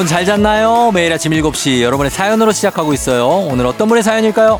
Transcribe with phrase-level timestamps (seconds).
[0.00, 0.90] 여러분 잘 잤나요?
[0.94, 3.28] 매일 아침 7시 여러분의 사연으로 시작하고 있어요.
[3.28, 4.58] 오늘 어떤 분의 사연일까요?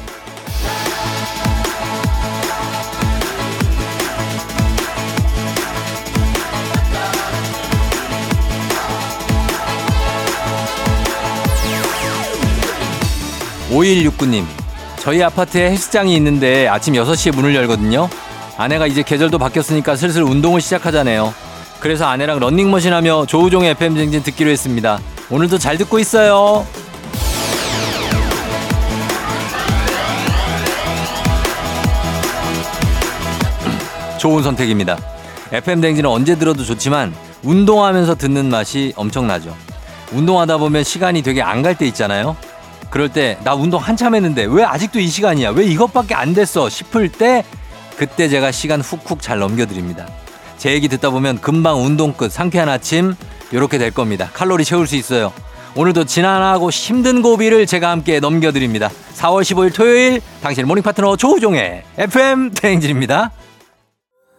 [13.71, 14.45] 5169님,
[14.99, 18.11] 저희 아파트에 헬스장이 있는데 아침 6시에 문을 열거든요.
[18.59, 21.33] 아내가 이제 계절도 바뀌었으니까 슬슬 운동을 시작하자네요.
[21.79, 25.01] 그래서 아내랑 런닝머신 하며 조우종의 FM 쟁진 듣기로 했습니다.
[25.31, 26.67] 오늘도 잘 듣고 있어요.
[34.19, 34.99] 좋은 선택입니다.
[35.53, 39.57] FM 댕지는 언제 들어도 좋지만 운동하면서 듣는 맛이 엄청나죠.
[40.13, 42.37] 운동하다 보면 시간이 되게 안 갈 때 있잖아요.
[42.91, 45.51] 그럴 때 나 운동 한참 했는데 왜 아직도 이 시간이야?
[45.51, 46.69] 왜 이것밖에 안 됐어?
[46.69, 47.45] 싶을 때
[47.97, 50.07] 그때 제가 시간 훅훅 잘 넘겨드립니다.
[50.59, 53.15] 제 얘기 듣다 보면 금방 운동 끝 상쾌한 아침
[53.53, 54.31] 이렇게 될 겁니다.
[54.33, 55.33] 칼로리 채울 수 있어요.
[55.77, 58.89] 오늘도 지난하고 힘든 고비를 제가 함께 넘겨드립니다.
[58.89, 63.31] 4월 15일 토요일 당신 morning 파트너 조우종의 FM 대행진입니다.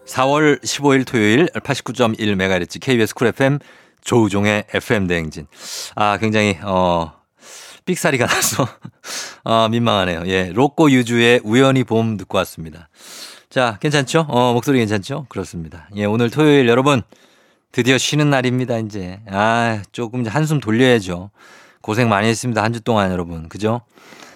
[0.06, 3.60] 4월 15일 토요일 89.1MHz KBS 쿨 FM
[4.04, 5.48] 조우종의 FM 대행진.
[5.96, 7.14] 아, 굉장히, 어,
[7.86, 8.68] 삑사리가 나서,
[9.44, 10.24] 아, 민망하네요.
[10.26, 10.52] 예.
[10.54, 12.90] 로꼬 유주의 우연히 봄 듣고 왔습니다.
[13.50, 14.26] 자, 괜찮죠?
[14.28, 15.28] 어, 목소리 괜찮죠?
[15.30, 15.88] 그렇습니다.
[15.96, 17.04] 예, 오늘 토요일 여러분,
[17.72, 19.20] 드디어 쉬는 날입니다, 이제.
[19.30, 21.32] 아, 조금 한숨 돌려야죠.
[21.82, 22.62] 고생 많이 했습니다.
[22.62, 23.48] 한 주 동안 여러분.
[23.50, 23.82] 그죠?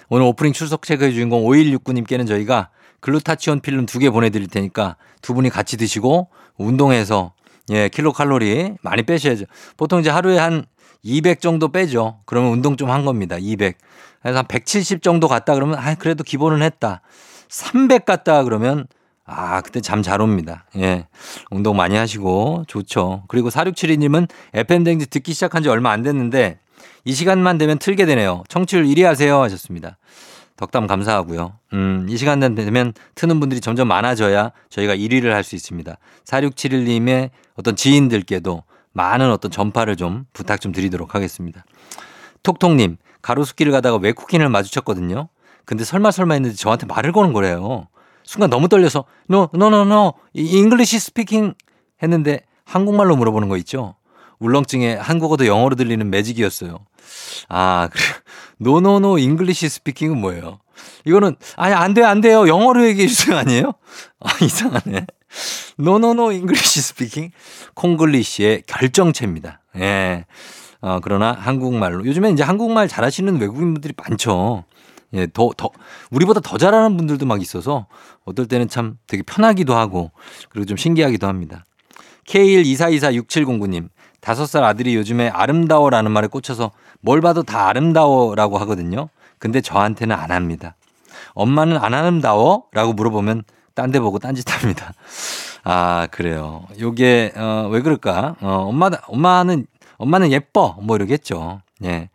[0.08, 2.70] 오늘 오프닝 출석 체크의 주인공 5169님께는 저희가
[3.00, 7.32] 글루타치온 필름 두 개 보내드릴 테니까 두 분이 같이 드시고 운동해서
[7.70, 9.44] 예, 킬로칼로리 많이 빼셔야죠.
[9.76, 10.64] 보통 이제 하루에 한
[11.02, 12.20] 200 정도 빼죠.
[12.24, 13.36] 그러면 운동 좀 한 겁니다.
[13.38, 13.76] 200.
[14.22, 17.00] 그래서 한 170 정도 갔다 그러면 아, 그래도 기본은 했다.
[17.48, 18.86] 300 갔다 그러면
[19.26, 20.64] 아, 그때 잠 잘 옵니다.
[20.76, 21.06] 예.
[21.50, 23.24] 운동 많이 하시고 좋죠.
[23.28, 26.58] 그리고 4672님은 FM댕지 듣기 시작한 지 얼마 안 됐는데
[27.04, 28.44] 이 시간만 되면 틀게 되네요.
[28.48, 29.98] 청취율 1위 하세요 하셨습니다.
[30.56, 31.52] 덕담 감사하고요.
[31.74, 35.96] 음, 이 시간 되면 트는 분들이 점점 많아져야 저희가 1위를 할 수 있습니다.
[36.24, 41.64] 4671님의 어떤 지인들께도 많은 어떤 전파를 좀 부탁 좀 드리도록 하겠습니다.
[42.42, 45.28] 톡톡님, 가로수길을 가다가 외국인을 마주쳤거든요.
[45.66, 47.88] 근데 설마 설마 했는데 저한테 말을 거는 거래요.
[48.26, 51.54] 순간 너무 떨려서 no no no no English speaking
[52.02, 53.94] 했는데 한국말로 물어보는 거 있죠.
[54.38, 56.78] 울렁증에 한국어도 영어로 들리는 magic이었어요.
[57.48, 58.02] 아, 그래.
[58.58, 60.58] no no no English speaking은 뭐예요?
[61.04, 63.72] 이거는 아니 안 돼요 안 돼요 영어로 얘기해 주세요 아니에요?
[64.20, 65.06] 아 이상하네.
[65.78, 67.30] no no no English speaking
[67.74, 69.60] 콩글리시의 결정체입니다.
[69.76, 70.26] 예.
[70.80, 74.64] 어, 그러나 한국말로 요즘에 이제 한국말 잘하시는 외국인분들이 많죠.
[75.14, 75.70] 예, 더, 더,
[76.10, 77.86] 우리보다 더 잘하는 분들도 막 있어서
[78.24, 80.10] 어떨 때는 참 되게 편하기도 하고
[80.50, 81.64] 그리고 좀 신기하기도 합니다.
[82.26, 83.88] K124246709님,
[84.20, 89.08] 다섯 살 아들이 요즘에 아름다워라는 말에 꽂혀서 뭘 봐도 다 아름다워라고 하거든요.
[89.38, 90.74] 근데 저한테는 안 합니다.
[91.34, 92.64] 엄마는 안 아름다워?
[92.72, 94.92] 라고 물어보면 딴 데 보고 딴짓 합니다.
[95.62, 96.66] 아, 그래요.
[96.80, 98.36] 요게, 어, 왜 그럴까?
[98.40, 99.66] 어, 엄마, 엄마는,
[99.98, 100.76] 엄마는 예뻐!
[100.80, 101.60] 뭐 이러겠죠.
[101.84, 102.08] 예.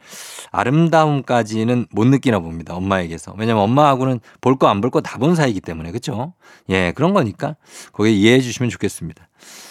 [0.51, 2.75] 아름다움까지는 못 느끼나 봅니다.
[2.75, 3.33] 엄마에게서.
[3.37, 5.91] 왜냐면 엄마하고는 볼 거 안 볼 거 다 본 사이기 때문에.
[5.91, 6.33] 그렇죠?
[6.69, 7.55] 예, 그런 거니까
[7.93, 9.27] 거기에 이해해 주시면 좋겠습니다.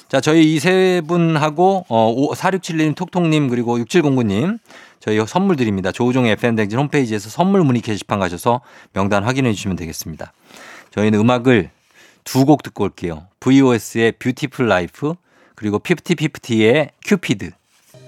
[0.08, 4.58] 자, 저희 이 세 분하고 어 4671님, 톡톡님 그리고 6709님
[4.98, 5.92] 저희 선물 드립니다.
[5.92, 8.60] 조우종의 FM댕진 홈페이지에서 선물 문의 게시판 가셔서
[8.92, 10.32] 명단 확인해 주시면 되겠습니다.
[10.91, 11.70] 저희는 음악을
[12.24, 13.26] 두 곡 듣고 올게요.
[13.41, 15.14] VOS의 Beautiful Life
[15.54, 17.50] 그리고 피프티피프티의 큐피드.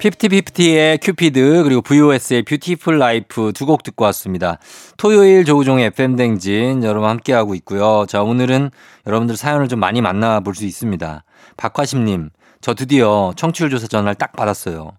[0.03, 4.59] 피프티피프티의 큐피드 그리고 VOS의 Beautiful Life 두 곡 듣고 왔습니다.
[4.97, 8.05] 토요일 조우종의 FM댕진 여러분 함께하고 있고요.
[8.09, 8.73] 자 오늘은
[9.07, 11.23] 여러분들 사연을 좀 많이 만나볼 수 있습니다.
[11.57, 14.91] 박화심님 저 드디어 청취율 조사 전화를 딱 받았어요.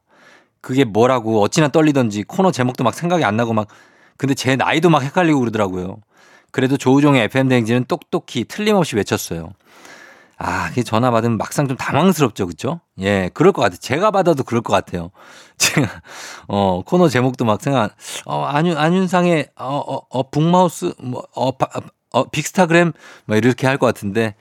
[0.61, 3.67] 그게 뭐라고 어찌나 떨리던지 코너 제목도 막 생각이 안 나고 막
[4.15, 5.97] 근데 제 나이도 막 헷갈리고 그러더라고요.
[6.51, 9.49] 그래도 조우종의 FM댕진은 똑똑히 틀림없이 외쳤어요.
[10.37, 12.81] 아, 그 전화 받으면 막상 좀 당황스럽죠, 그죠?
[12.99, 13.77] 예, 그럴 것 같아요.
[13.77, 15.11] 제가 받아도 그럴 것 같아요.
[15.57, 15.87] 제가,
[16.47, 17.95] 어, 코너 제목도 막 생각,
[18.25, 21.67] 어, 안윤, 안윤상의, 어, 어, 어, 북마우스, 뭐, 어, 바,
[22.11, 22.91] 어, 빅스타그램,
[23.25, 24.35] 뭐 이렇게 할 것 같은데,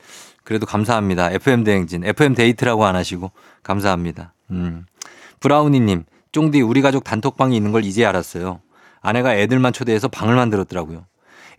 [0.45, 1.31] 그래도 감사합니다.
[1.33, 3.31] FM 대행진, FM 데이트라고 안 하시고,
[3.63, 4.35] 감사합니다.
[4.51, 4.87] 음.
[5.41, 8.61] 브라우니님, 쫑디 우리 가족 단톡방이 있는 걸 이제 알았어요.
[9.03, 11.05] 아내가 애들만 초대해서 방을 만들었더라고요.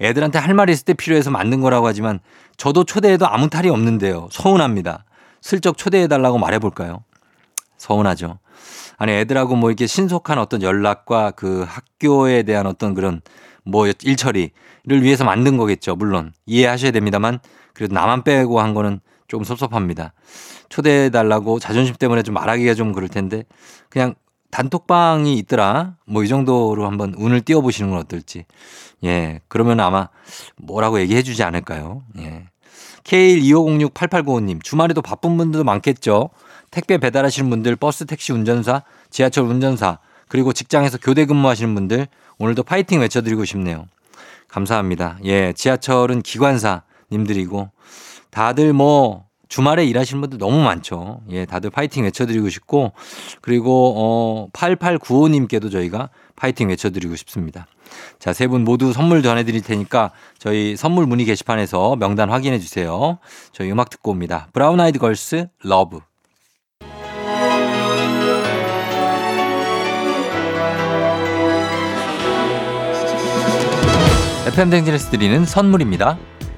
[0.02, 2.20] 애들한테 할 말이 있을 때 필요해서 만든 거라고 하지만
[2.58, 4.30] 저도 초대해도 아무 탈이 없는데요.
[4.32, 5.06] 서운합니다.
[5.42, 7.04] 슬쩍 초대해달라고 말해볼까요?
[7.78, 8.40] 서운하죠.
[8.98, 13.22] 아니, 애들하고 뭐 이렇게 신속한 어떤 연락과 그 학교에 대한 어떤 그런
[13.66, 14.52] 뭐 일처리를
[14.88, 15.96] 위해서 만든 거겠죠.
[15.96, 16.32] 물론.
[16.46, 17.40] 이해하셔야 됩니다만
[17.74, 20.14] 그래도 나만 빼고 한 거는 좀 섭섭합니다.
[20.70, 23.44] 초대해달라고 자존심 때문에 좀 말하기가 좀 그럴 텐데
[23.90, 24.16] 그냥
[24.52, 25.96] 단톡방이 있더라.
[26.06, 28.46] 뭐 이 정도로 한번 운을 띄워보시는 건 어떨지.
[29.04, 29.42] 예.
[29.48, 30.10] 그러면 아마
[30.58, 32.04] 뭐라고 얘기해 주지 않을까요?
[32.20, 32.46] 예.
[33.04, 36.30] K125068895님, 주말에도 바쁜 분들도 많겠죠?
[36.72, 42.08] 택배 배달하시는 분들, 버스 택시 운전사, 지하철 운전사, 그리고 직장에서 교대 근무하시는 분들,
[42.40, 43.88] 오늘도 파이팅 외쳐드리고 싶네요.
[44.48, 45.20] 감사합니다.
[45.26, 47.70] 예, 지하철은 기관사님들이고,
[48.32, 51.22] 다들 뭐, 주말에 일하시는 분들 너무 많죠.
[51.30, 52.92] 예, 다들 파이팅 외쳐드리고 싶고,
[53.40, 57.68] 그리고, 어, 8895님께도 저희가 파이팅 외쳐드리고 싶습니다.
[58.18, 60.10] 자, 세 분 모두 선물 전해드릴 테니까
[60.40, 63.20] 저희 선물 문의 게시판에서 명단 확인해 주세요.
[63.52, 64.48] 저희 음악 듣고 옵니다.
[64.54, 66.00] 브라운 아이드 걸스, Love.
[74.48, 76.18] FM 댕진에서 드리는 선물입니다.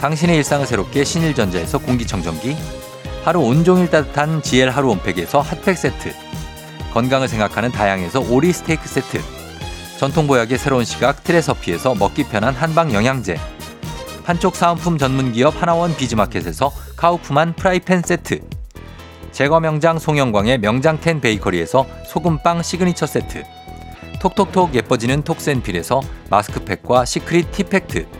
[0.00, 2.56] 당신의 일상을 새롭게 신일전자에서 공기청정기
[3.22, 6.14] 하루 온종일 따뜻한 GL 하루 온팩에서 핫팩 세트
[6.94, 9.20] 건강을 생각하는 다향에서 오리 스테이크 세트
[9.98, 13.38] 전통보약의 새로운 시각 트레서피에서 먹기 편한 한방 영양제
[14.24, 18.40] 판촉 사은품 전문기업 하나원 비즈마켓에서 카우프만 프라이팬 세트
[19.32, 23.44] 제과 명장 송영광의 명장텐 베이커리에서 소금빵 시그니처 세트
[24.18, 26.00] 톡톡톡 예뻐지는 톡센필에서
[26.30, 28.19] 마스크팩과 시크릿 티팩트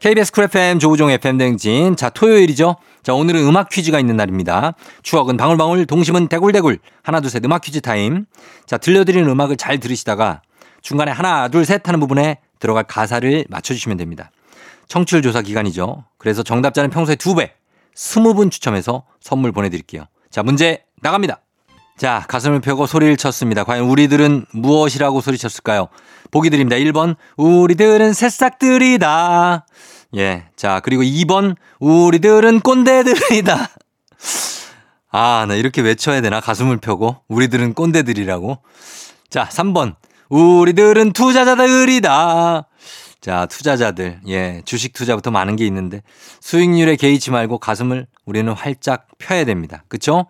[0.00, 1.94] KBS 쿨 FM 조우종 FM 대행진.
[1.94, 2.76] 자, 토요일이죠.
[3.02, 4.72] 자, 오늘은 음악 퀴즈가 있는 날입니다.
[5.02, 6.78] 추억은 방울방울, 동심은 대굴대굴.
[7.02, 8.24] 하나, 둘, 셋 음악 퀴즈 타임.
[8.64, 10.40] 자, 들려드리는 음악을 잘 들으시다가
[10.80, 14.30] 중간에 하나, 둘, 셋 하는 부분에 들어갈 가사를 맞춰주시면 됩니다.
[14.88, 16.04] 청취율 조사 기간이죠.
[16.16, 17.52] 그래서 정답자는 평소에 두 배,
[17.94, 20.06] 스무 분 추첨해서 선물 보내드릴게요.
[20.30, 21.42] 자, 문제 나갑니다.
[22.00, 23.62] 자, 가슴을 펴고 소리를 쳤습니다.
[23.62, 25.88] 과연 우리들은 무엇이라고 소리쳤을까요?
[26.30, 26.76] 보기 드립니다.
[26.76, 29.66] 1번, 우리들은 새싹들이다.
[30.16, 30.46] 예.
[30.56, 33.68] 자, 그리고 2번, 우리들은 꼰대들이다.
[35.12, 36.40] 아, 나 이렇게 외쳐야 되나?
[36.40, 37.18] 가슴을 펴고.
[37.28, 38.62] 우리들은 꼰대들이라고.
[39.28, 39.96] 자, 3번,
[40.30, 42.66] 우리들은 투자자들이다.
[43.20, 44.20] 자, 투자자들.
[44.28, 46.02] 예, 주식 투자부터 많은 게 있는데
[46.40, 49.84] 수익률에 개의치 말고 가슴을 우리는 활짝 펴야 됩니다.
[49.88, 50.26] 그쵸?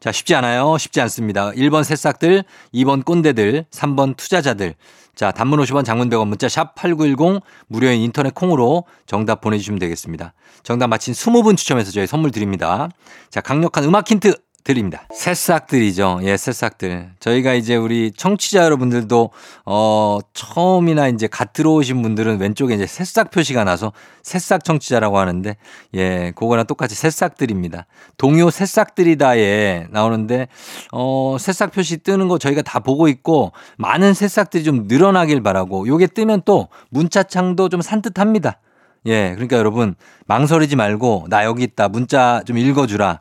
[0.00, 0.76] 자, 쉽지 않아요.
[0.78, 1.50] 쉽지 않습니다.
[1.52, 4.74] 1번 새싹들, 2번 꼰대들, 3번 투자자들.
[5.14, 10.34] 자, 단문 50원 장문 100원 문자 샵 8910 무료인 인터넷 콩으로 정답 보내주시면 되겠습니다.
[10.64, 12.88] 정답 맞힌 20분 추첨해서 저희 선물 드립니다.
[13.30, 14.34] 자, 강력한 음악 힌트
[14.64, 15.06] 드립니다.
[15.12, 16.20] 새싹들이죠.
[16.22, 17.10] 예, 새싹들.
[17.20, 19.30] 저희가 이제 우리 청취자 여러분들도
[19.66, 23.92] 어 처음이나 이제 갓 들어오신 분들은 왼쪽에 이제 새싹 표시가 나서
[24.22, 25.56] 새싹 청취자라고 하는데
[25.94, 27.84] 예, 그거랑 똑같이 새싹들입니다.
[28.16, 30.48] 동요 새싹들이다에 나오는데
[30.92, 36.06] 어 새싹 표시 뜨는 거 저희가 다 보고 있고 많은 새싹들이 좀 늘어나길 바라고 요게
[36.08, 38.58] 뜨면 또 문자창도 좀 산뜻합니다.
[39.06, 39.94] 예, 그러니까 여러분
[40.24, 43.20] 망설이지 말고 나 여기 있다 문자 좀 읽어주라.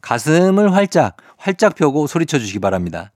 [0.00, 3.12] 가슴을 활짝, 활짝 펴고 소리쳐 주시기 바랍니다.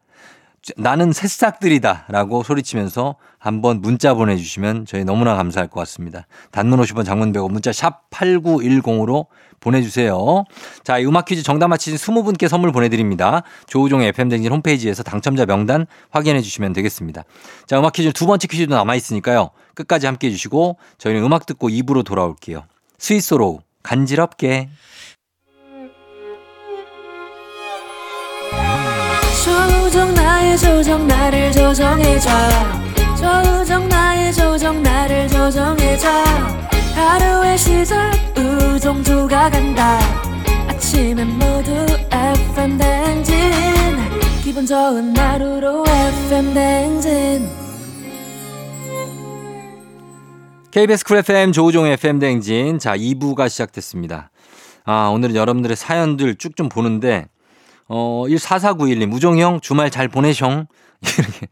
[0.76, 6.26] 나는 새싹들이다 라고 소리치면서 한번 문자 보내주시면 저희 너무나 감사할 것 같습니다.
[6.52, 9.26] 단문 50원 장문 100원 문자 샵 8910으로
[9.60, 10.44] 보내주세요.
[10.82, 13.42] 자, 음악 퀴즈 정답 맞히신 20분께 선물 보내드립니다.
[13.66, 17.24] 조우종의 FM댕진 홈페이지에서 당첨자 명단 확인해 주시면 되겠습니다.
[17.66, 19.50] 자, 음악 퀴즈 두 번째 퀴즈도 남아있으니까요.
[19.74, 22.64] 끝까지 함께 해주시고 저희는 음악 듣고 2부로 돌아올게요.
[22.98, 24.70] 스위스로 간지럽게.
[29.44, 32.30] 조정 나의 조정 나를 조정해줘.
[33.16, 36.08] 조정 나의 조정 나를 조정해줘.
[36.94, 39.98] 하루의 시절 우정조가 간다.
[40.68, 41.72] 아침엔 모두
[42.10, 43.34] FM 댕진.
[44.42, 47.48] 기분 좋은 하루로 FM 댕진.
[50.70, 52.78] KBS 쿨 FM 조우종의 FM 댕진.
[52.78, 54.30] 자, 2부가 시작됐습니다.
[54.84, 57.26] 아, 오늘은 여러분들의 사연들 쭉 좀 보는데,
[57.88, 60.66] 어, 14491님, 우종형 주말 잘 보내숑.
[61.04, 61.46] 이렇게,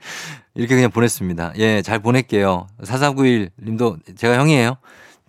[0.55, 1.55] 이렇게 그냥 보냈습니다.
[1.59, 2.67] 예, 잘 보낼게요.
[2.83, 4.77] 4491님도 제가 형이에요.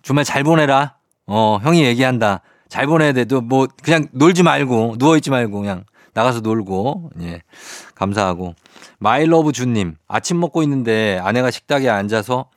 [0.02, 0.96] 주말 잘 보내라.
[1.26, 2.40] 어, 형이 얘기한다.
[2.68, 3.24] 잘 보내야 돼.
[3.24, 5.84] 뭐, 그냥 놀지 말고, 누워있지 말고, 그냥
[6.14, 7.42] 나가서 놀고, 예.
[7.94, 8.54] 감사하고.
[8.98, 12.48] 마일러브 주님, 아침 먹고 있는데 아내가 식탁에 앉아서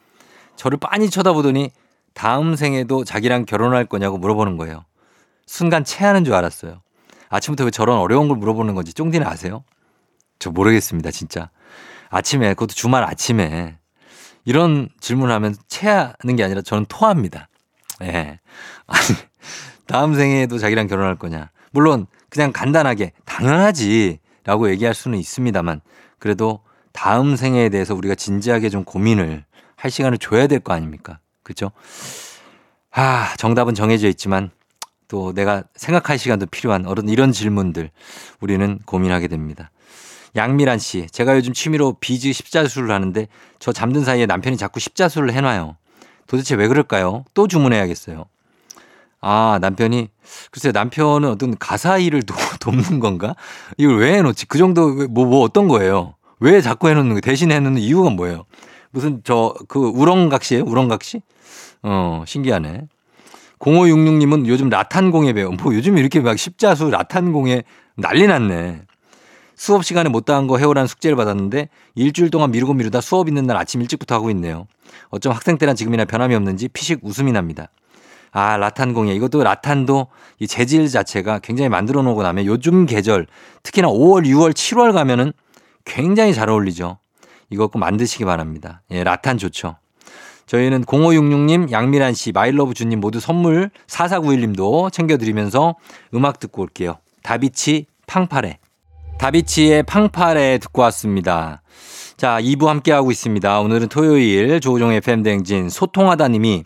[0.55, 1.71] 저를 빤히 쳐다보더니
[2.13, 4.85] 다음 생에도 자기랑 결혼할 거냐고 물어보는 거예요.
[5.45, 6.81] 순간 체하는 줄 알았어요.
[7.29, 9.63] 아침부터 왜 저런 어려운 걸 물어보는 건지 쫑디는 아세요?
[10.39, 11.49] 저 모르겠습니다, 진짜.
[12.09, 13.77] 아침에, 그것도 주말 아침에
[14.45, 17.49] 이런 질문을 하면 체하는 게 아니라 저는 토합니다.
[18.03, 18.05] 예.
[18.05, 18.39] 네.
[18.85, 19.17] 아니,
[19.87, 21.49] 다음 생에도 자기랑 결혼할 거냐.
[21.71, 25.81] 물론 그냥 간단하게 당연하지 라고 얘기할 수는 있습니다만
[26.19, 26.61] 그래도
[26.93, 29.43] 다음 생에 대해서 우리가 진지하게 좀 고민을
[29.75, 31.19] 할 시간을 줘야 될 거 아닙니까?
[31.43, 31.71] 그죠?
[32.91, 34.49] 아, 정답은 정해져 있지만
[35.07, 37.89] 또 내가 생각할 시간도 필요한 어른 이런 질문들
[38.41, 39.71] 우리는 고민하게 됩니다.
[40.35, 43.27] 양미란 씨, 제가 요즘 취미로 비즈 십자수를 하는데
[43.59, 45.77] 저 잠든 사이에 남편이 자꾸 십자수를 해놔요.
[46.27, 47.23] 도대체 왜 그럴까요?
[47.33, 48.25] 또 주문해야겠어요.
[49.21, 50.09] 아, 남편이,
[50.51, 53.35] 글쎄 남편은 어떤 가사 일을 도, 돕는 건가?
[53.77, 54.45] 이걸 왜 해놓지?
[54.45, 56.13] 그 정도, 뭐, 뭐 어떤 거예요?
[56.39, 58.45] 왜 자꾸 해놓는 거, 대신 해놓는 이유가 뭐예요?
[58.91, 60.63] 무슨 저 그 우렁각시예요?
[60.65, 61.21] 우렁각시?
[61.83, 62.87] 어, 신기하네.
[63.59, 65.51] 0566님은 요즘 라탄공예 배워.
[65.51, 67.63] 뭐 요즘 이렇게 막 십자수 라탄공예
[67.95, 68.81] 난리 났네.
[69.55, 73.81] 수업 시간에 못다한 거 해오라는 숙제를 받았는데 일주일 동안 미루고 미루다 수업 있는 날 아침
[73.81, 74.67] 일찍부터 하고 있네요.
[75.09, 77.69] 어쩜 학생 때랑 지금이나 변함이 없는지 피식 웃음이 납니다.
[78.31, 79.15] 아, 라탄 공예.
[79.15, 80.07] 이것도 라탄도
[80.39, 83.25] 이 재질 자체가 굉장히 만들어 놓고 나면 요즘 계절
[83.63, 85.33] 특히나 5월, 6월, 7월 가면은
[85.85, 86.99] 굉장히 잘 어울리죠.
[87.49, 88.83] 이거 꼭 만드시기 바랍니다.
[88.91, 89.77] 예, 라탄 좋죠.
[90.47, 95.75] 저희는 0566님, 양미란 씨, 마일러브 주님 모두 선물 4491님도 챙겨드리면서
[96.13, 96.97] 음악 듣고 올게요.
[97.21, 98.57] 다비치 팡파레.
[99.19, 101.61] 다비치의 팡파레 듣고 왔습니다.
[102.15, 103.59] 자, 2부 함께하고 있습니다.
[103.59, 106.63] 오늘은 토요일 조우종의 팬댕진 소통하다 님이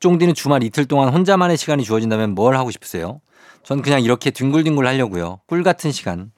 [0.00, 3.20] 쫑디는 주말 이틀 동안 혼자만의 시간이 주어진다면 뭘 하고 싶으세요?
[3.62, 5.40] 전 그냥 이렇게 뒹굴뒹굴 하려고요.
[5.46, 6.32] 꿀 같은 시간.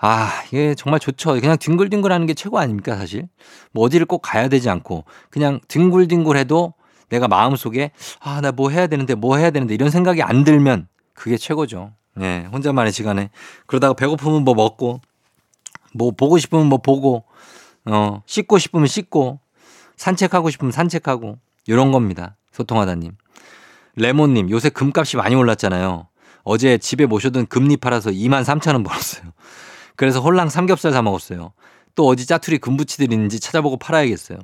[0.00, 1.32] 아, 이게 정말 좋죠.
[1.40, 3.28] 그냥 뒹굴뒹굴 하는 게 최고 아닙니까, 사실?
[3.72, 6.74] 뭐 어디를 꼭 가야 되지 않고 그냥 뒹굴뒹굴 해도
[7.08, 7.90] 내가 마음속에
[8.20, 11.92] 아, 나 뭐 해야 되는데 뭐 해야 되는데 이런 생각이 안 들면 그게 최고죠.
[12.14, 13.30] 네, 혼자만의 시간에.
[13.66, 15.00] 그러다가 배고프면 뭐 먹고
[15.94, 17.24] 뭐 보고 싶으면 뭐 보고
[17.86, 19.40] 어, 씻고 싶으면 씻고
[19.96, 22.36] 산책하고 싶으면 산책하고 이런 겁니다.
[22.52, 23.12] 소통하다님.
[23.96, 26.06] 레몬님, 요새 금값이 많이 올랐잖아요.
[26.44, 29.32] 어제 집에 모셔둔 금리 팔아서 2만 3천 원 벌었어요.
[29.98, 31.52] 그래서 홀랑 삼겹살 사 먹었어요.
[31.96, 34.38] 또 어디 짜투리 금부치들 있는지 찾아보고 팔아야겠어요.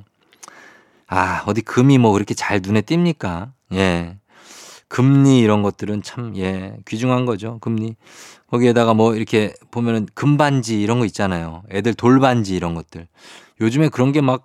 [1.07, 3.53] 아, 어디 금이 뭐 그렇게 잘 눈에 띕니까?
[3.75, 4.19] 예.
[4.89, 7.59] 금리 이런 것들은 참, 예, 귀중한 거죠.
[7.61, 7.95] 금리.
[8.51, 11.63] 거기에다가 뭐 이렇게 보면은 금반지 이런 거 있잖아요.
[11.71, 13.07] 애들 돌반지 이런 것들.
[13.61, 14.43] 요즘에 그런 게 막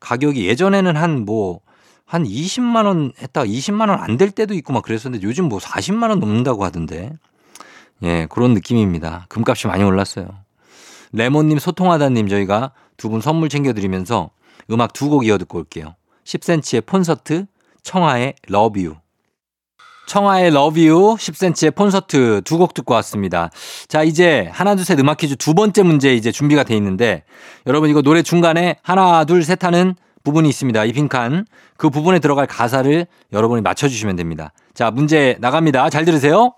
[0.00, 1.60] 가격이 예전에는 한 뭐,
[2.04, 6.10] 한 20만 원 했다가 20만 원 안 될 때도 있고 막 그랬었는데 요즘 뭐 40만
[6.10, 7.12] 원 넘는다고 하던데.
[8.02, 9.26] 예, 그런 느낌입니다.
[9.28, 10.28] 금값이 많이 올랐어요.
[11.12, 14.30] 레몬님, 소통하다님 저희가 두 분 선물 챙겨드리면서
[14.70, 15.94] 음악 두 곡 이어 듣고 올게요.
[16.24, 17.46] 10cm의 콘서트,
[17.82, 18.96] 청하의 Love You.
[20.06, 23.50] 청하의 Love You, 10cm의 콘서트 두 곡 듣고 왔습니다.
[23.88, 27.24] 자, 이제 하나, 둘, 셋 음악 퀴즈 두 번째 문제 이제 준비가 돼 있는데
[27.66, 30.84] 여러분 이거 노래 중간에 하나, 둘, 셋 하는 부분이 있습니다.
[30.84, 31.46] 이 빈칸.
[31.76, 34.52] 그 부분에 들어갈 가사를 여러분이 맞춰주시면 됩니다.
[34.74, 35.88] 자, 문제 나갑니다.
[35.90, 36.54] 잘 들으세요.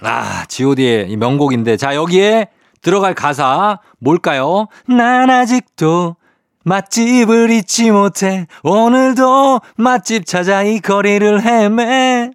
[0.00, 1.76] 아, GOD의 명곡인데.
[1.76, 2.48] 자, 여기에
[2.82, 4.66] 들어갈 가사 뭘까요?
[4.86, 6.16] 난 아직도
[6.64, 12.32] 맛집을 잊지 못해 오늘도 맛집 찾아 이 거리를 헤매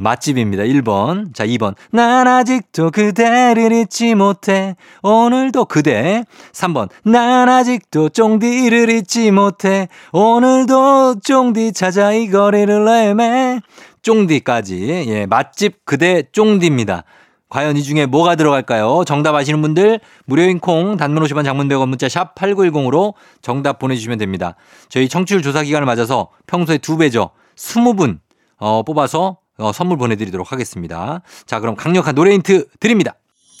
[0.00, 0.62] 맛집입니다.
[0.62, 1.34] 1번.
[1.34, 1.74] 자, 2번.
[1.90, 4.74] 난 아직도 그대를 잊지 못해.
[5.02, 6.24] 오늘도 그대.
[6.52, 6.88] 3번.
[7.04, 9.88] 난 아직도 쫑디를 잊지 못해.
[10.12, 13.60] 오늘도 쫑디 찾아 이 거리를 헤매.
[14.02, 15.04] 쫑디까지.
[15.08, 17.04] 예, 맛집 그대 쫑디입니다.
[17.50, 19.02] 과연 이 중에 뭐가 들어갈까요?
[19.06, 24.54] 정답 아시는 분들 무료인 콩 단문 50원 장문 100원 문자 샵 8910으로 정답 보내주시면 됩니다.
[24.88, 27.30] 저희 청취율 조사 기간을 맞아서 평소에 두 배죠.
[27.56, 28.20] 20분
[28.58, 31.20] 어, 뽑아서 어, 선물 보내드리도록 하겠습니다.
[31.44, 33.14] 자 그럼 강력한 노래 힌트 드립니다.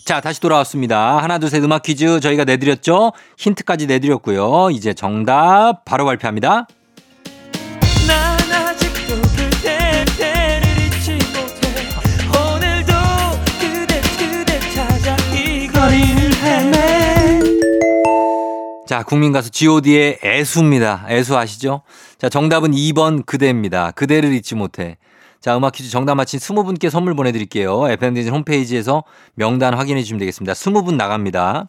[0.04, 1.18] 자, 다시 돌아왔습니다.
[1.18, 3.12] 하나, 둘, 셋 음악 퀴즈 저희가 내드렸죠?
[3.36, 4.70] 힌트까지 내드렸고요.
[4.72, 6.66] 이제 정답 바로 발표합니다.
[18.90, 21.06] 자, 국민 가수 god의 애수입니다.
[21.08, 21.82] 애수 아시죠?
[22.18, 23.92] 자, 정답은 2번 그대입니다.
[23.92, 24.96] 그대를 잊지 못해.
[25.40, 27.88] 자, 음악 퀴즈 정답 맞힌 20분께 선물 보내드릴게요.
[27.88, 29.04] FM대진 홈페이지에서
[29.34, 30.54] 명단 확인해 주시면 되겠습니다.
[30.54, 31.68] 20분 나갑니다.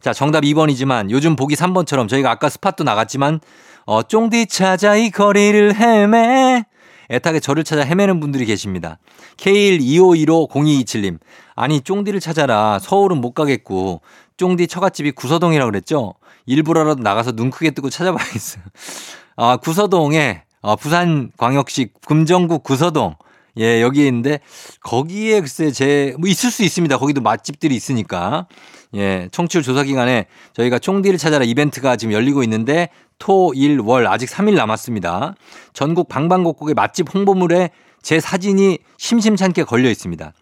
[0.00, 3.40] 자, 정답 2번이지만 요즘 보기 3번처럼 저희가 아까 스팟도 나갔지만
[3.84, 6.64] 어, 쫑디 찾아 이 거리를 헤매.
[7.10, 8.98] 애타게 저를 찾아 헤매는 분들이 계십니다.
[9.36, 11.18] K125150227님.
[11.56, 12.78] 아니, 쫑디를 찾아라.
[12.80, 14.00] 서울은 못 가겠고.
[14.36, 16.14] 쫑디 처갓집이 구서동이라고 그랬죠?
[16.46, 18.64] 일부러라도 나가서 눈 크게 뜨고 찾아봐야겠어요.
[19.36, 23.16] 아, 구서동에, 어, 부산 광역시 금정구 구서동.
[23.58, 24.40] 예, 여기에 있는데,
[24.80, 26.98] 거기에 글쎄 제, 뭐 있을 수 있습니다.
[26.98, 28.48] 거기도 맛집들이 있으니까.
[28.94, 32.88] 예, 청취율 조사 기간에 저희가 쫑디를 찾아라 이벤트가 지금 열리고 있는데,
[33.18, 35.36] 토, 일, 월, 아직 3일 남았습니다.
[35.72, 37.70] 전국 방방곡곡의 맛집 홍보물에
[38.02, 40.32] 제 사진이 심심찮게 걸려 있습니다.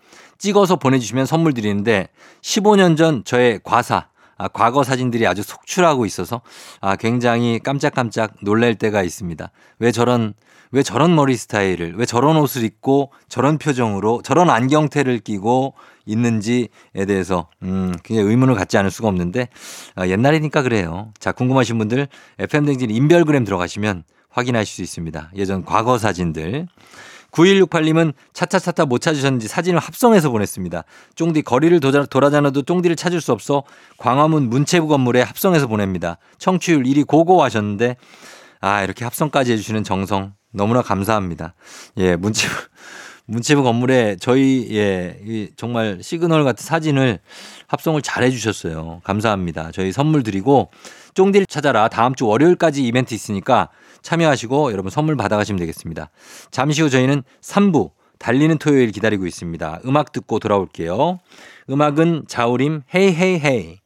[0.42, 2.08] 찍어서 보내주시면 선물 드리는데
[2.42, 6.40] 15년 전 저의 과사, 아, 과거 사진들이 아주 속출하고 있어서
[6.80, 9.52] 아, 굉장히 깜짝깜짝 놀랄 때가 있습니다.
[9.78, 10.34] 왜 저런,
[10.72, 15.75] 왜 저런 머리 스타일을, 왜 저런 옷을 입고 저런 표정으로 저런 안경테를 끼고
[16.06, 16.66] 있는지에
[17.06, 19.49] 대해서 음, 굉장히 의문을 갖지 않을 수가 없는데
[19.94, 21.12] 아, 옛날이니까 그래요.
[21.20, 22.08] 자, 궁금하신 분들
[22.40, 25.30] FM댕진 인별그램 들어가시면 확인하실 수 있습니다.
[25.37, 26.66] 예전 과거 사진들.
[27.32, 30.85] 9168님은 차차차차 못 찾으셨는지 사진을 합성해서 보냈습니다.
[31.14, 33.64] 쫑디 거리를 돌아다녀도 쫑디를 찾을 수 없어
[33.98, 36.18] 광화문 문체부 건물에 합성해서 보냅니다.
[36.38, 37.96] 청취율 1위 고고 하셨는데
[38.61, 41.54] 아 이렇게 합성까지 해주시는 정성 너무나 감사합니다.
[41.96, 42.54] 예 문체부
[43.26, 47.20] 문체부 건물에 저희 예이 정말 시그널 같은 사진을
[47.66, 49.00] 합성을 잘 해주셨어요.
[49.04, 49.70] 감사합니다.
[49.72, 50.70] 저희 선물 드리고
[51.14, 53.68] 쫑디를 찾아라 다음 주 월요일까지 이벤트 있으니까
[54.02, 56.10] 참여하시고 여러분 선물 받아가시면 되겠습니다.
[56.50, 59.80] 잠시 후 저희는 3부 달리는 토요일 기다리고 있습니다.
[59.84, 61.18] 음악 듣고 돌아올게요.
[61.70, 63.78] 음악은 자우림 헤이 헤이 헤이.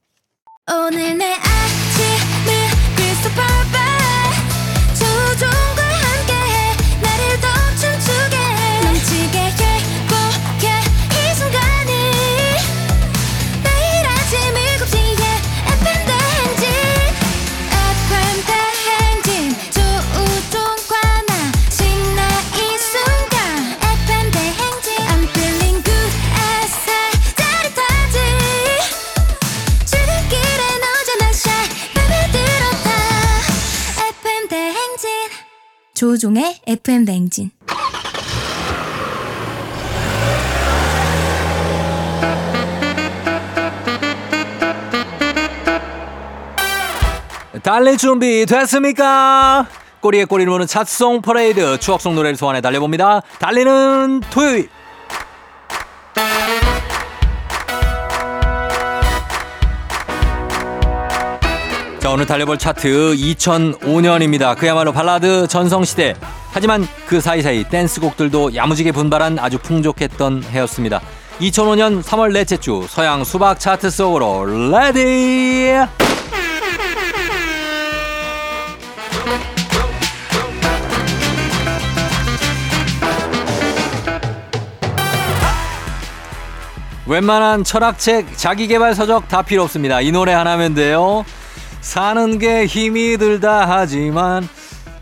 [35.97, 37.51] 조종의 FM 대행진
[47.63, 49.67] 달릴 준비 됐습니까?
[50.01, 53.23] 꼬리에 꼬리를 무는 찻송 퍼레이드 추억송 노래를 소환해 달려봅니다.
[53.39, 54.69] 달리는 토요일.
[62.07, 64.57] 자 오늘 달려볼 차트 2005년입니다.
[64.57, 66.15] 그야말로 발라드 전성시대.
[66.53, 71.01] 하지만 그 사이사이 댄스곡들도 야무지게 분발한 아주 풍족했던 해였습니다.
[71.41, 75.75] 2005년 3월 넷째 주 서양 수박 차트 속으로 ready!
[87.09, 90.01] 웬만한 철학책, 자기개발 서적 다 필요 없습니다.
[90.01, 91.25] 이 노래 하나면 돼요.
[91.87, 94.47] 사는 게 힘이 들다 하지만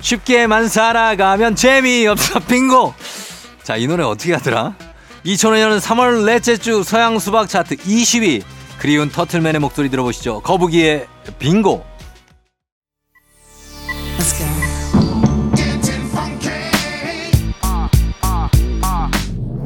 [0.01, 2.93] 쉽게만 살아가면 재미없어 빙고.
[3.63, 4.75] 자, 이 노래 어떻게 하더라?
[5.25, 8.43] 2005년 3월 넷째 주 서양 수박 차트 20위.
[8.79, 10.43] 그리운 터틀맨의 목소리 들어보시죠.
[10.43, 11.07] 거북이의
[11.39, 11.83] 빙고.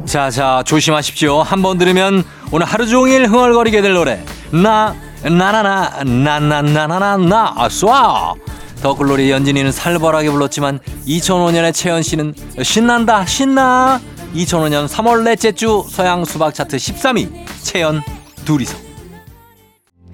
[0.06, 1.42] 자, 자, 조심하십시오.
[1.42, 4.24] 한 번 들으면 오늘 하루 종일 흥얼거리게 될 노래.
[4.50, 8.36] 나, 나나나, 나 나나나나, 나, 쏴!
[8.82, 14.00] 더글로리 연진이는 살벌하게 불렀지만 2005년에 채연 씨는 신난다, 신나!
[14.34, 17.46] 2005년 3월 넷째 주 서양 수박 차트 13위.
[17.62, 18.02] 채연
[18.44, 18.76] 둘이서.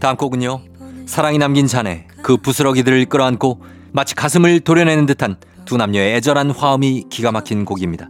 [0.01, 0.63] 다음 곡은요.
[1.07, 2.07] 사랑이 남긴 자네.
[2.23, 3.63] 그 부스러기들을 이끌어안고
[3.93, 8.09] 마치 가슴을 도려내는 듯한 두 남녀의 애절한 화음이 기가 막힌 곡입니다.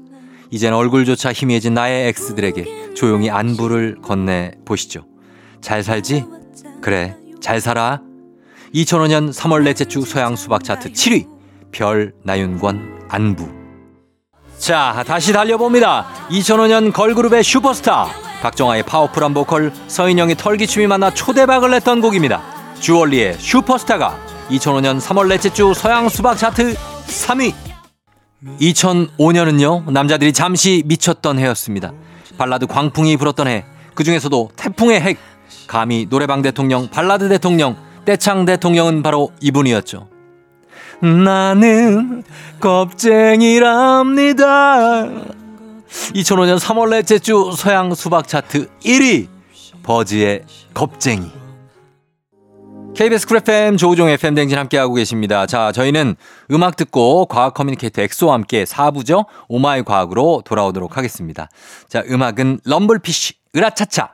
[0.51, 5.07] 이젠 얼굴조차 희미해진 나의 엑스들에게 조용히 안부를 건네 보시죠.
[5.61, 6.25] 잘 살지?
[6.85, 8.03] 그래, 잘 살아.
[8.75, 11.27] 2005년 3월 넷째 주 서양 수박 차트 7위.
[11.73, 13.49] 별 나윤권 안부.
[14.59, 16.07] 자, 다시 달려봅니다.
[16.29, 18.09] 2005년 걸그룹의 슈퍼스타
[18.43, 22.43] 박정아의 파워풀한 보컬, 서인영의 털기춤이 만나 초대박을 냈던 곡입니다.
[22.81, 24.19] 주얼리의 슈퍼스타가
[24.51, 26.75] 2005년 3월 넷째 주 서양 수박 차트
[27.07, 27.55] 3위.
[28.61, 31.95] 2005년은요, 남자들이 잠시 미쳤던 해였습니다.
[32.37, 35.19] 발라드 광풍이 불었던 해, 그 중에서도 태풍의 핵,
[35.67, 40.09] 감히 노래방 대통령, 발라드 대통령, 떼창 대통령은 바로 이분이었죠.
[41.01, 42.23] 나는
[42.61, 45.09] 겁쟁이랍니다.
[46.15, 49.29] 2005년 3월 넷째 주 서양 수박 차트 1위
[49.83, 51.33] 버즈의 겁쟁이.
[52.95, 55.47] KBS 쿨 FM 조우종 FM 대행진 함께하고 계십니다.
[55.47, 56.15] 자, 저희는
[56.53, 59.27] 음악 듣고 과학 커뮤니케이터 엑소와 함께 4부죠.
[59.49, 61.49] 오마이 과학으로 돌아오도록 하겠습니다.
[61.89, 64.14] 자, 음악은 럼블피쉬, 으라차차.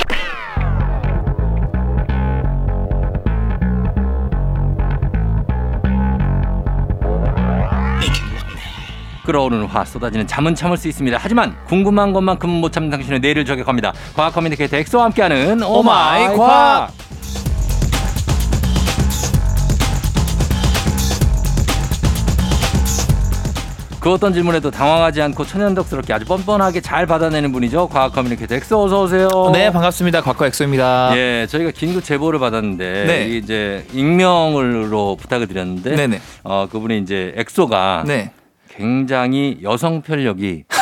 [9.23, 11.17] 끓어오르는 화 쏟아지는 잠은 참을 수 있습니다.
[11.19, 13.93] 하지만 궁금한 것만큼은 못 참는 당신의 내일을 저격합니다.
[14.15, 16.91] 과학 커뮤니케이터 엑소와 함께하는 오마이 과학.
[23.99, 27.87] 그 어떤 질문에도 당황하지 않고 천연덕스럽게 아주 뻔뻔하게 잘 받아내는 분이죠.
[27.87, 29.29] 과학 커뮤니케이터 엑소 어서 오세요.
[29.53, 31.11] 네 반갑습니다 과학과 엑소입니다.
[31.15, 33.29] 예, 저희가 긴급 제보를 받았는데 네.
[33.29, 36.19] 이제 익명으로 부탁을 드렸는데 네네.
[36.43, 38.31] 어 그분이 이제 엑소가 네.
[38.75, 40.63] 굉장히 여성 편력이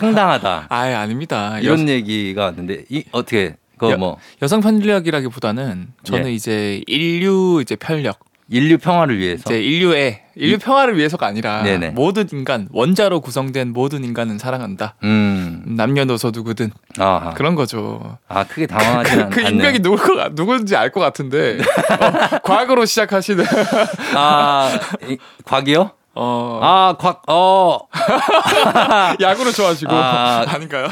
[0.00, 0.66] 상당하다.
[0.68, 1.58] 아예 아닙니다.
[1.60, 6.32] 이런 얘기가 왔는데 이 어떻게 그 여- 뭐 여성 편력이라기보다는 저는 예.
[6.32, 8.18] 이제 인류 이제 편력,
[8.50, 11.90] 인류 평화를 위해서 이제 인류의 인류 평화를 위해서가 아니라 네네.
[11.90, 14.94] 모든 인간 원자로 구성된 모든 인간은 사랑한다.
[15.02, 15.62] 음.
[15.66, 18.18] 남녀노소 누구든 아, 그런 거죠.
[18.28, 19.50] 아 크게 당황하지는 그 않네요.
[19.52, 19.98] 인명이 누구
[20.34, 23.44] 누군지 알 것 같은데 어, 과거로 시작하시는
[24.14, 24.70] 아,
[25.08, 25.90] 이- 곽이요?
[26.20, 27.78] 어, 아, 곽, 어,
[29.20, 30.44] 야구를 좋아하시고 아.
[30.48, 30.88] 아, 닌가요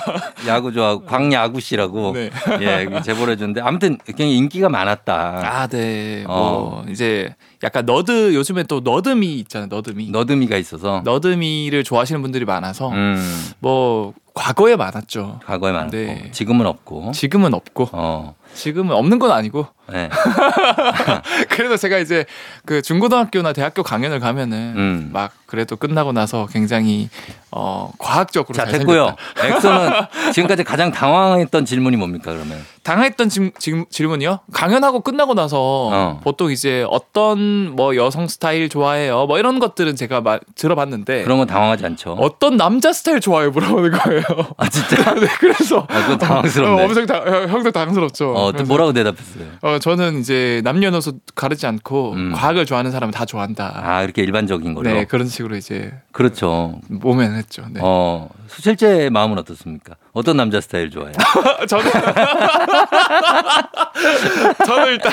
[0.46, 2.30] 야구 좋아하고 광야구 씨라고 네.
[2.60, 5.40] 예그 제보를 해줬는데 아무튼 굉장히 인기가 많았다.
[5.42, 6.24] 아, 네.
[6.28, 6.36] 어.
[6.36, 7.34] 뭐 이제
[7.64, 9.66] 약간 너드 요즘에 또 너드미 있잖아요.
[9.68, 10.10] 너드미.
[10.10, 11.02] 너드미가 있어서.
[11.04, 13.16] 너드미를 좋아하시는 분들이 많아서 음,
[13.58, 15.40] 뭐 과거에 많았죠.
[15.44, 16.28] 과거에 많았고 네.
[16.30, 17.10] 지금은 없고.
[17.12, 20.08] 지금은 없고 어, 지금은 없는 건 아니고 네.
[21.50, 22.24] 그래도 제가 이제
[22.64, 25.10] 그 중고등학교나 대학교 강연을 가면은 음.
[25.12, 27.08] 막 그래도 끝나고 나서 굉장히
[27.52, 29.14] 어 과학적으로 자잘 됐고요.
[29.36, 29.56] 생겼다.
[29.56, 29.90] 엑소는
[30.34, 32.58] 지금까지 가장 당황했던 질문이 뭡니까 그러면?
[32.82, 34.40] 당했던 지, 지금 질문이요?
[34.52, 35.58] 강연하고 끝나고 나서
[35.92, 36.20] 어.
[36.22, 39.26] 보통 이제 어떤 뭐 여성 스타일 좋아해요?
[39.26, 42.12] 뭐 이런 것들은 제가 마, 들어봤는데 그런 건 당황하지 않죠.
[42.20, 43.50] 어떤 남자 스타일 좋아해요?
[43.50, 44.22] 물어보는 거예요.
[44.56, 45.14] 아 진짜?
[45.14, 46.82] 네, 그래서 아, 그건 당황스럽네.
[46.82, 48.32] 어, 엄청 당, 형- 형도 당황스럽죠.
[48.34, 49.44] 어, 또 그래서 뭐라고 대답했어요?
[49.62, 52.32] 어, 저는 이제 남녀노소 가르지 않고 음.
[52.32, 53.80] 과학을 좋아하는 사람은 다 좋아한다.
[53.84, 54.90] 아 이렇게 일반적인 걸로.
[54.90, 56.80] 네, 그런 식으로 이제 그렇죠.
[56.88, 57.66] 모면했죠.
[57.70, 57.80] 네.
[57.82, 59.94] 어 실제 마음은 어떻습니까?
[60.12, 61.12] 어떤 남자 스타일 좋아해요?
[61.68, 61.90] 저는
[64.66, 65.12] 저는 일단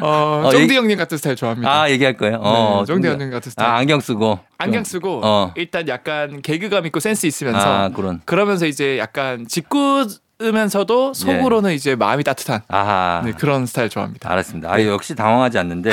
[0.00, 1.82] 어, 어, 얘기- 형님 같은 스타일 좋아합니다.
[1.82, 2.36] 아 얘기할 거예요?
[2.42, 3.70] 어, 네, 쫑디 좀- 형님 같은 스타일.
[3.70, 4.38] 아 안경 쓰고.
[4.58, 5.52] 안경 좀- 쓰고 어.
[5.56, 8.20] 일단 약간 개그감 있고 센스 있으면서 아 그런.
[8.24, 10.08] 그러면서 이제 약간 짓궂
[10.40, 13.22] 으면서도 속으로는 이제 마음이 따뜻한 아하.
[13.24, 14.30] 네, 그런 스타일 좋아합니다.
[14.30, 14.72] 알았습니다.
[14.72, 15.90] 아, 역시 당황하지 않는데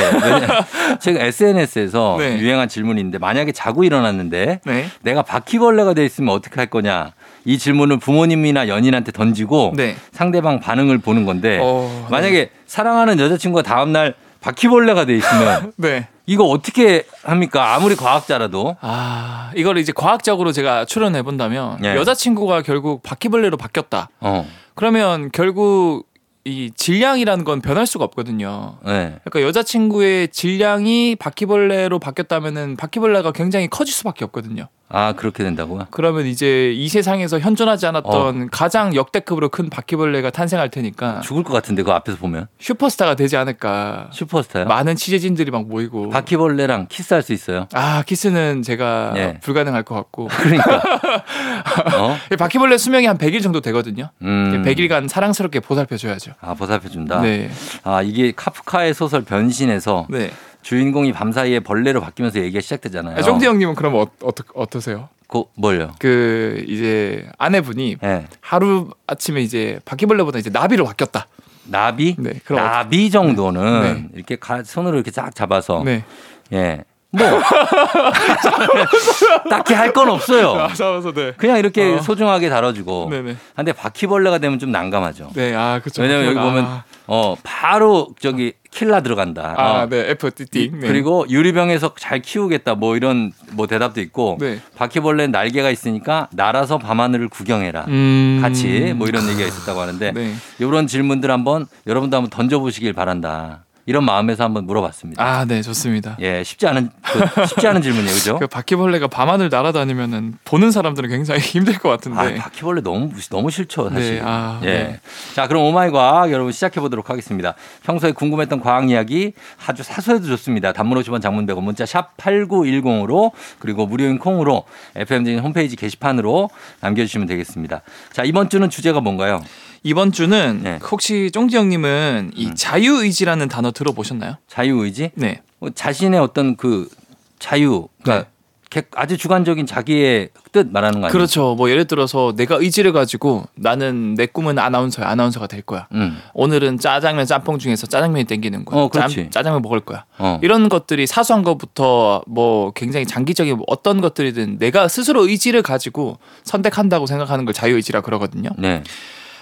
[0.99, 2.37] 제가 SNS에서 네.
[2.37, 4.85] 유행한 질문인데 만약에 자고 일어났는데 네.
[5.01, 9.95] 내가 바퀴벌레가 돼 있으면 어떻게 할 거냐 이 질문을 부모님이나 연인한테 던지고 네.
[10.11, 14.13] 상대방 반응을 보는 건데 어, 만약에 사랑하는 여자친구가 다음날
[14.45, 16.07] 바퀴벌레가 돼 있으면 네.
[16.27, 17.73] 이거 어떻게 합니까?
[17.73, 21.95] 아무리 과학자라도 아, 이걸 이제 과학적으로 제가 추론해 본다면 예.
[21.95, 24.09] 여자친구가 결국 바퀴벌레로 바뀌었다.
[24.19, 26.07] 어, 그러면 결국
[26.43, 28.77] 이 질량이라는 건 변할 수가 없거든요.
[28.85, 29.17] 네.
[29.23, 34.67] 그러니까 여자친구의 질량이 바퀴벌레로 바뀌었다면은 바퀴벌레가 굉장히 커질 수밖에 없거든요.
[34.87, 35.87] 아 그렇게 된다고요?
[35.89, 38.47] 그러면 이제 이 세상에서 현존하지 않았던 어.
[38.51, 44.09] 가장 역대급으로 큰 바퀴벌레가 탄생할 테니까 죽을 것 같은데 그 앞에서 보면 슈퍼스타가 되지 않을까.
[44.11, 44.65] 슈퍼스타요?
[44.65, 46.09] 많은 취재진들이 막 모이고.
[46.09, 47.67] 바퀴벌레랑 키스할 수 있어요?
[47.73, 49.39] 아 키스는 제가 예.
[49.41, 50.27] 불가능할 것 같고.
[50.37, 50.77] 그러니까
[51.97, 52.15] 어?
[52.37, 54.09] 바퀴벌레 수명이 한 100일 정도 되거든요.
[54.21, 54.63] 음.
[54.63, 56.33] 100일간 사랑스럽게 보살펴 줘야죠.
[56.41, 57.21] 아 보살펴 준다.
[57.21, 57.49] 네.
[57.83, 60.31] 아 이게 카프카의 소설 변신에서 네.
[60.69, 63.19] 주인공이 밤 사이에 벌레로 바뀌면서 얘기가 시작되잖아요.
[63.19, 65.09] 아, 쫑디 형님은 그럼 어, 어떠, 어떠세요?
[65.27, 65.91] 그 뭘요?
[65.99, 68.25] 그 이제 아내분이 예.
[68.41, 71.27] 하루 아침에 이제 바퀴벌레보다 이제 나비로 바뀌었다.
[71.65, 72.15] 나비?
[72.17, 74.05] 네, 그럼 나비 정도는 네.
[74.15, 76.03] 이렇게 가- 손으로 이렇게 쫙 잡아서 네.
[76.51, 76.83] 예.
[77.11, 77.21] 뭐
[79.49, 80.49] 딱히 할 건 없어요.
[80.63, 81.33] 아사와서 네.
[81.37, 82.01] 그냥 이렇게 어.
[82.01, 83.09] 소중하게 다뤄주고.
[83.11, 83.37] 네네.
[83.55, 85.29] 근데 바퀴벌레가 되면 좀 난감하죠.
[85.35, 86.01] 네, 아, 그렇죠.
[86.01, 89.55] 왜냐면 여기 아, 보면 어 바로 저기 킬라 들어간다.
[89.57, 89.89] 아, 어.
[89.89, 90.79] 네, F 띠띵.
[90.79, 90.87] 네.
[90.87, 94.59] 그리고 유리병에서 잘 키우겠다 뭐 이런 뭐 대답도 있고 네.
[94.75, 97.85] 바퀴벌레는 날개가 있으니까 날아서 밤하늘을 구경해라.
[97.87, 98.39] 음.
[98.41, 100.33] 같이 뭐 이런 얘기가 있었다고 하는데 네.
[100.59, 103.63] 이런 질문들 한번 여러분도 한번 던져보시길 바란다.
[103.87, 105.23] 이런 마음에서 한번 물어봤습니다.
[105.23, 106.17] 아, 네, 좋습니다.
[106.19, 108.39] 예, 쉽지 않은 그 쉽지 않은 질문이에요, 그죠?
[108.39, 112.19] 그 바퀴벌레가 밤하늘 날아다니면은 보는 사람들은 굉장히 힘들 것 같은데.
[112.19, 114.15] 아, 바퀴벌레 너무 너무 싫죠, 사실.
[114.15, 114.65] 네, 아, 예.
[114.65, 114.99] 네.
[115.35, 117.53] 자, 그럼 오마이 과학 여러분 시작해 보도록 하겠습니다.
[117.83, 119.33] 평소에 궁금했던 과학 이야기
[119.67, 120.73] 아주 사소해도 좋습니다.
[120.73, 124.63] 단문 50원 장문 100원 문자 샵 8910으로 그리고 무료인 콩으로
[124.95, 127.81] FM진 홈페이지 게시판으로 남겨 주시면 되겠습니다.
[128.11, 129.43] 자, 이번 주는 주제가 뭔가요?
[129.85, 130.79] 이번 주는 네.
[130.91, 132.55] 혹시 쫑지 형님은 이 음.
[132.55, 134.37] 자유의지라는 단어 들어보셨나요?
[134.47, 135.11] 자유의지?
[135.13, 135.43] 네.
[135.59, 136.89] 어, 자신의 어떤 그
[137.37, 138.27] 자유, 그러니까
[138.71, 141.11] 객- 아주 주관적인 자기의 뜻 말하는 거 아니에요?
[141.11, 141.53] 그렇죠.
[141.53, 145.07] 뭐 예를 들어서 내가 의지를 가지고 나는 내 꿈은 아나운서야.
[145.07, 145.87] 아나운서가 될 거야.
[145.91, 146.17] 음.
[146.33, 148.81] 오늘은 짜장면 짬뽕 중에서 짜장면이 땡기는 거야.
[148.81, 149.15] 어, 그렇지.
[149.15, 150.05] 짬, 짜장면 먹을 거야.
[150.17, 150.39] 어.
[150.41, 157.45] 이런 것들이 사소한 것부터 뭐 굉장히 장기적인 어떤 것들이든 내가 스스로 의지를 가지고 선택한다고 생각하는
[157.45, 158.49] 걸 자유의지라 그러거든요.
[158.57, 158.81] 네.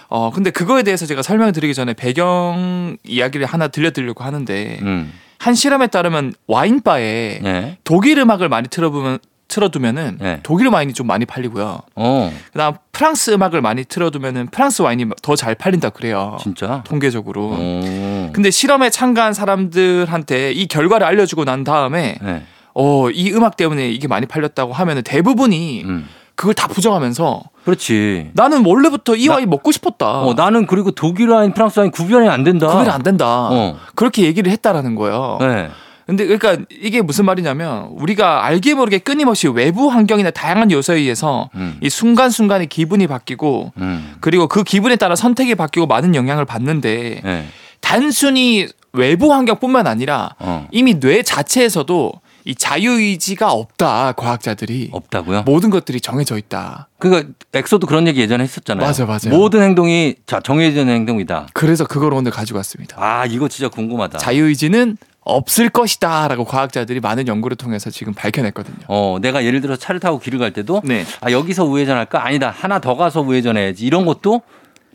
[0.08, 5.12] 어 근데 그거에 대해서 제가 설명을 드리기 전에 배경 이야기를 하나 들려드리려고 하는데 음.
[5.38, 7.78] 한 실험에 따르면 와인바에 네.
[7.84, 10.40] 독일 음악을 많이 틀어보면 틀어두면은 네.
[10.42, 11.80] 독일 와인이 좀 많이 팔리고요.
[11.96, 16.38] 어, 그다음 프랑스 음악을 많이 틀어두면은 프랑스 와인이 더 잘 팔린다 그래요.
[16.40, 16.82] 진짜?
[16.86, 17.50] 통계적으로.
[17.50, 18.30] 오.
[18.32, 22.42] 근데 실험에 참가한 사람들한테 이 결과를 알려주고 난 다음에 네.
[22.74, 26.08] 어, 이 음악 때문에 이게 많이 팔렸다고 하면은 대부분이 음.
[26.36, 28.30] 그걸 다 부정하면서 그렇지.
[28.34, 30.22] 나는 원래부터 이 나- 와인 먹고 싶었다.
[30.22, 32.66] 어, 나는 그리고 독일 와인, 프랑스 와인 구별이 안 된다.
[32.68, 33.48] 구별이 안 된다.
[33.50, 33.76] 어.
[33.94, 35.38] 그렇게 얘기를 했다라는 거예요.
[35.40, 35.70] 네.
[36.06, 41.78] 근데 그러니까 이게 무슨 말이냐면 우리가 알게 모르게 끊임없이 외부 환경이나 다양한 요소에 의해서 음.
[41.80, 44.14] 이 순간순간의 기분이 바뀌고 음.
[44.20, 47.46] 그리고 그 기분에 따라 선택이 바뀌고 많은 영향을 받는데 네.
[47.80, 50.66] 단순히 외부 환경뿐만 아니라 어.
[50.72, 52.12] 이미 뇌 자체에서도
[52.44, 55.42] 이 자유의지가 없다 과학자들이 없다고요?
[55.44, 56.88] 모든 것들이 정해져 있다.
[56.98, 58.86] 그러니까 엑소도 그런 얘기 예전에 했었잖아요.
[58.86, 59.36] 맞아요, 맞아요.
[59.36, 61.48] 모든 행동이 자 정해진 행동이다.
[61.54, 62.96] 그래서 그걸 오늘 가지고 왔습니다.
[63.00, 64.18] 아 이거 진짜 궁금하다.
[64.18, 68.76] 자유의지는 없을 것이다라고 과학자들이 많은 연구를 통해서 지금 밝혀냈거든요.
[68.88, 71.06] 어 내가 예를 들어 차를 타고 길을 갈 때도 네.
[71.22, 74.42] 아 여기서 우회전할까 아니다 하나 더 가서 우회전해야지 이런 것도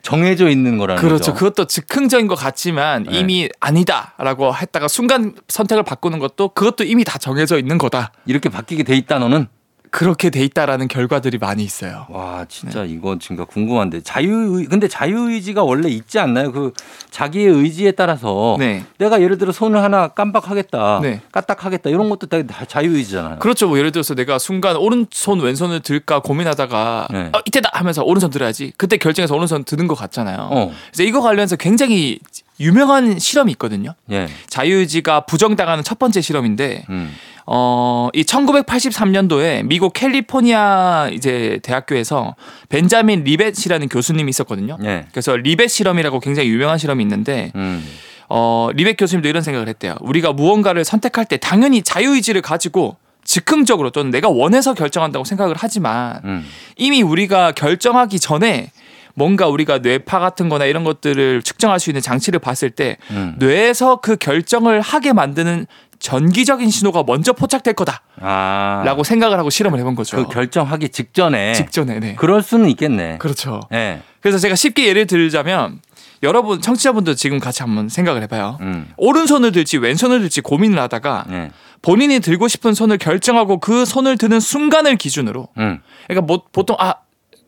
[0.01, 1.31] 정해져 있는 거라는 그렇죠.
[1.31, 1.33] 거죠.
[1.33, 3.19] 그것도 즉흥적인 것 같지만 네.
[3.19, 8.11] 이미 아니다라고 했다가 순간 선택을 바꾸는 것도 그것도 이미 다 정해져 있는 거다.
[8.25, 9.47] 이렇게 바뀌게 돼 있다 너는
[9.91, 12.05] 그렇게 돼 있다라는 결과들이 많이 있어요.
[12.09, 16.51] 와 진짜 이거 진짜 궁금한데 자유 근데 자유 의지가 원래 있지 않나요?
[16.51, 16.73] 그
[17.09, 18.83] 자기의 의지에 따라서 네.
[18.97, 21.21] 내가 예를 들어 손을 하나 깜빡하겠다, 네.
[21.31, 23.39] 까딱하겠다 이런 것도 다 자유 의지잖아요.
[23.39, 23.67] 그렇죠.
[23.67, 27.29] 뭐 예를 들어서 내가 순간 오른손 왼손을 들까 고민하다가 네.
[27.33, 28.73] 어, 이때다 하면서 오른손 들어야지.
[28.77, 30.49] 그때 결정해서 오른손 드는 것 같잖아요.
[30.51, 32.19] 어, 그래서 이거 관련해서 굉장히
[32.59, 33.93] 유명한 실험이 있거든요.
[34.11, 37.13] 예, 자유의지가 부정당하는 첫 번째 실험인데 음,
[37.45, 42.35] 어, 이 1983년도에 미국 캘리포니아 이제 대학교에서
[42.69, 44.77] 벤자민 리벳이라는 교수님이 있었거든요.
[44.83, 47.83] 예, 그래서 리벳 실험이라고 굉장히 유명한 실험이 있는데 음,
[48.27, 49.95] 어, 리벳 교수님도 이런 생각을 했대요.
[50.01, 56.45] 우리가 무언가를 선택할 때 당연히 자유의지를 가지고 즉흥적으로 또는 내가 원해서 결정한다고 생각을 하지만 음,
[56.77, 58.71] 이미 우리가 결정하기 전에
[59.19, 63.35] 뭔가 우리가 뇌파 같은 거나 이런 것들을 측정할 수 있는 장치를 봤을 때 음.
[63.37, 65.67] 뇌에서 그 결정을 하게 만드는
[65.99, 70.15] 전기적인 신호가 먼저 포착될 거다라고 아, 생각을 하고 실험을 해본 거죠.
[70.15, 71.99] 그 결정하기 직전에 직전에.
[71.99, 72.15] 네.
[72.15, 73.17] 그럴 수는 있겠네.
[73.17, 73.59] 그렇죠.
[73.73, 75.81] 예, 그래서 제가 쉽게 예를 들자면
[76.23, 78.57] 여러분 청취자분들 지금 같이 한번 생각을 해봐요.
[78.61, 81.51] 음, 오른손을 들지 왼손을 들지 고민을 하다가 예,
[81.81, 86.95] 본인이 들고 싶은 손을 결정하고 그 손을 드는 순간을 기준으로 음, 그러니까 뭐 보통 아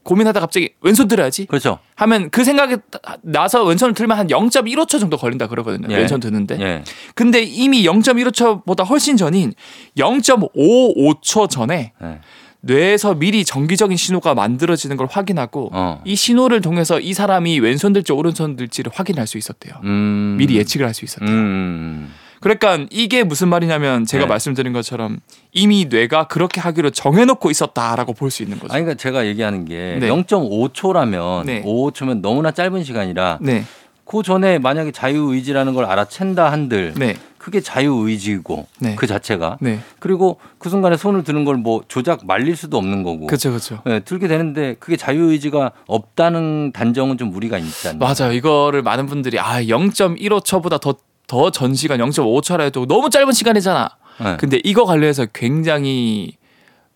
[0.04, 1.80] 고민하다 갑자기 왼손 들어야지 그렇죠.
[1.96, 2.78] 하면 그 생각에
[3.22, 5.88] 나서 왼손을 들면 한 0.15초 정도 걸린다 그러거든요.
[5.92, 5.98] 예.
[5.98, 6.60] 왼손 드는데.
[6.60, 6.84] 예,
[7.16, 9.54] 근데 이미 0.15초보다 훨씬 전인
[9.98, 12.20] 0.55초 전에 예,
[12.62, 18.12] 뇌에서 미리 정기적인 신호가 만들어지는 걸 확인하고 어, 이 신호를 통해서 이 사람이 왼손 들지
[18.14, 19.76] 오른손 들지를 확인할 수 있었대요.
[19.84, 21.30] 음, 미리 예측을 할 수 있었대요.
[21.30, 24.28] 음, 음, 그러니까 이게 무슨 말이냐면 제가 네.
[24.30, 25.20] 말씀드린 것처럼
[25.54, 28.74] 이미 뇌가 그렇게 하기로 정해놓고 있었다라고 볼 수 있는 거죠.
[28.74, 30.10] 아니, 그러니까 제가 얘기하는 게 네.
[30.10, 31.62] 0.5초라면 네.
[31.64, 33.64] 5초면 너무나 짧은 시간이라 네,
[34.06, 38.96] 그 전에 만약에 자유의지라는 걸 알아챈다 한들 네, 그게 자유의지고 네.
[38.96, 39.80] 그 자체가 네.
[40.00, 43.82] 그리고 그 순간에 손을 드는 걸 뭐 조작 말릴 수도 없는 거고 그렇죠, 그렇죠.
[43.88, 48.34] 예, 들게 되는데 그게 자유의지가 없다는 단정은 좀 무리가 있지 않나 맞아요.
[48.34, 50.96] 이거를 많은 분들이 아 0.15초보다 더
[51.32, 53.90] 더 전 시간 0.5초라 해도 너무 짧은 시간이잖아.
[54.26, 54.38] 예.
[54.38, 56.34] 근데 이거 관련해서 굉장히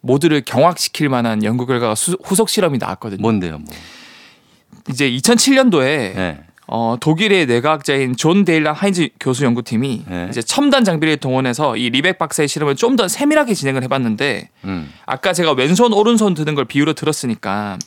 [0.02, 3.22] 모두를 경악시킬 만한 연구 결과가 수- 후속 실험이 나왔거든요.
[3.22, 3.74] 뭔데요 뭐
[4.90, 6.40] 이제 2007년도에 예.
[6.68, 10.28] 어, 독일의 뇌과학자인 존 딜런 하인즈 교수 연구팀이 네.
[10.30, 14.92] 이제 첨단 장비를 동원해서 이 리벳 박사의 실험을 좀 더 세밀하게 진행을 해봤는데 음.
[15.06, 17.78] 아까 제가 왼손 오른손 드는 걸 비유로 들었으니까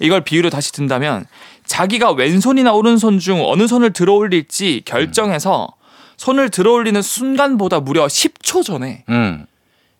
[0.00, 1.24] 이걸 비유로 다시 든다면
[1.64, 5.68] 자기가 왼손이나 오른손 중 어느 손을 들어 올릴지 결정해서
[6.16, 9.46] 손을 들어 올리는 순간보다 무려 10초 전에 음.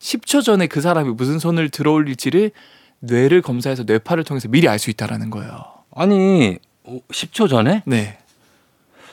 [0.00, 2.50] 10초 전에 그 사람이 무슨 손을 들어 올릴지를
[3.00, 5.62] 뇌를 검사해서 뇌파를 통해서 미리 알 수 있다라는 거예요.
[5.94, 8.18] 아니 어, 10초 전에 네.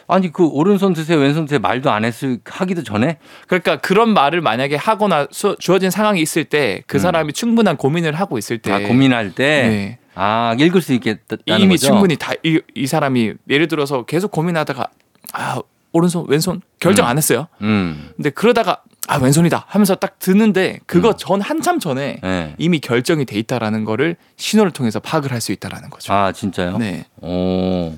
[0.08, 4.76] 아니 그 오른손 드세요 왼손 드세요 말도 안 했을 하기도 전에 그러니까 그런 말을 만약에
[4.76, 7.00] 하거나 수, 주어진 상황이 있을 때그 음.
[7.00, 9.98] 사람이 충분한 고민을 하고 있을 때다 고민할 때 네.
[10.14, 11.88] 아 읽을 수 있겠다는 이미 거죠.
[11.88, 14.88] 충분히 다 이 사람이 예를 들어서 계속 고민하다가
[15.34, 15.62] 아
[15.94, 17.10] 오른손 왼손 결정 음.
[17.10, 17.48] 안 했어요.
[17.62, 18.10] 음.
[18.16, 22.56] 근데 그러다가 아 왼손이다 하면서 딱 드는데 그거 전 한참 전에 네.
[22.58, 26.14] 이미 결정이 돼 있다라는 거를 신호를 통해서 파악을 할 수 있다라는 거죠.
[26.14, 26.78] 아 진짜요?
[26.78, 27.06] 네.
[27.22, 27.94] 오.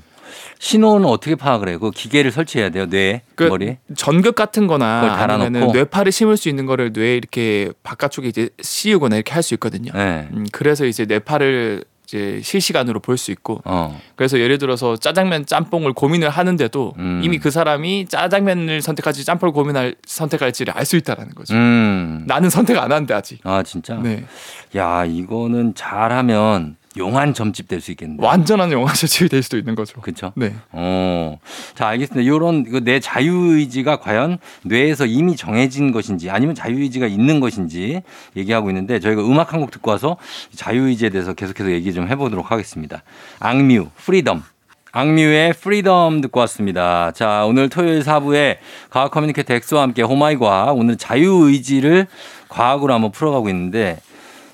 [0.60, 1.80] 신호는 어떻게 파악을 해요?
[1.80, 3.80] 그 기계를 설치해야 돼요 뇌 그 머리에.
[3.96, 5.46] 전극 같은 거나 그걸 달아놓고?
[5.46, 9.92] 아니면 뇌파를 심을 수 있는 거를 뇌에 이렇게 바깥쪽에 이제 씌우거나 이렇게 할 수 있거든요.
[9.94, 10.30] 네.
[10.32, 14.00] 음, 그래서 이제 뇌파를 이제 실시간으로 볼 수 있고 어.
[14.16, 17.22] 그래서 예를 들어서 짜장면 짬뽕을 고민을 하는데도 음.
[17.24, 21.54] 이미 그 사람이 짜장면을 선택할지 짬뽕을 고민할 선택할지를 알 수 있다라는 거죠.
[21.56, 22.24] 음.
[22.28, 23.40] 나는 선택 안 하는데 아직.
[23.44, 23.96] 아 진짜.
[23.96, 24.26] 네.
[24.76, 28.24] 야 이거는 잘하면 용한 점집 될 수 있겠는데.
[28.26, 30.00] 완전한 영화 제출이 될 수도 있는 거죠.
[30.02, 30.32] 그렇죠.
[30.36, 30.54] 네.
[30.72, 31.40] 어.
[31.76, 32.22] 자, 알겠습니다.
[32.22, 38.02] 이런 내 자유의지가 과연 뇌에서 이미 정해진 것인지 아니면 자유의지가 있는 것인지
[38.36, 40.18] 얘기하고 있는데 저희가 음악 한 곡 듣고 와서
[40.56, 43.04] 자유의지에 대해서 계속해서 얘기 좀 해보도록 하겠습니다.
[43.40, 44.44] 악뮤, Freedom.
[44.96, 47.12] 악뮤의 Freedom 듣고 왔습니다.
[47.14, 48.58] 자, 오늘 토요일 4부에
[48.92, 52.06] 과학 커뮤니케이터 엑소와 함께 오마이 과학 오늘 자유의지를
[52.50, 53.98] 과학으로 한번 풀어가고 있는데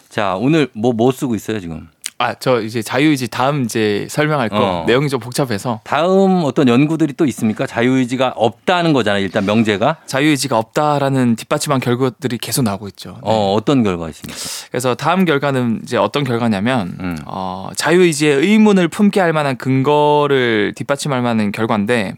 [0.08, 1.89] 자, 오늘 뭐, 뭐 쓰고 있어요, 지금?
[2.21, 4.84] 아, 저 이제 자유의지 다음 이제 설명할 거 어.
[4.86, 7.65] 내용이 좀 복잡해서 다음 어떤 연구들이 또 있습니까?
[7.65, 9.23] 자유의지가 없다는 거잖아요.
[9.23, 9.99] 일단 명제가.
[10.05, 13.12] 자유의지가 없다라는 뒷받침한 결과들이 계속 나오고 있죠.
[13.12, 13.19] 네.
[13.23, 14.38] 어, 어떤 결과가 있습니까?
[14.69, 17.17] 그래서 다음 결과는 이제 어떤 결과냐면 음.
[17.25, 22.15] 어, 자유의지의 의문을 품게 할 만한 근거를 뒷받침할 만한 결과인데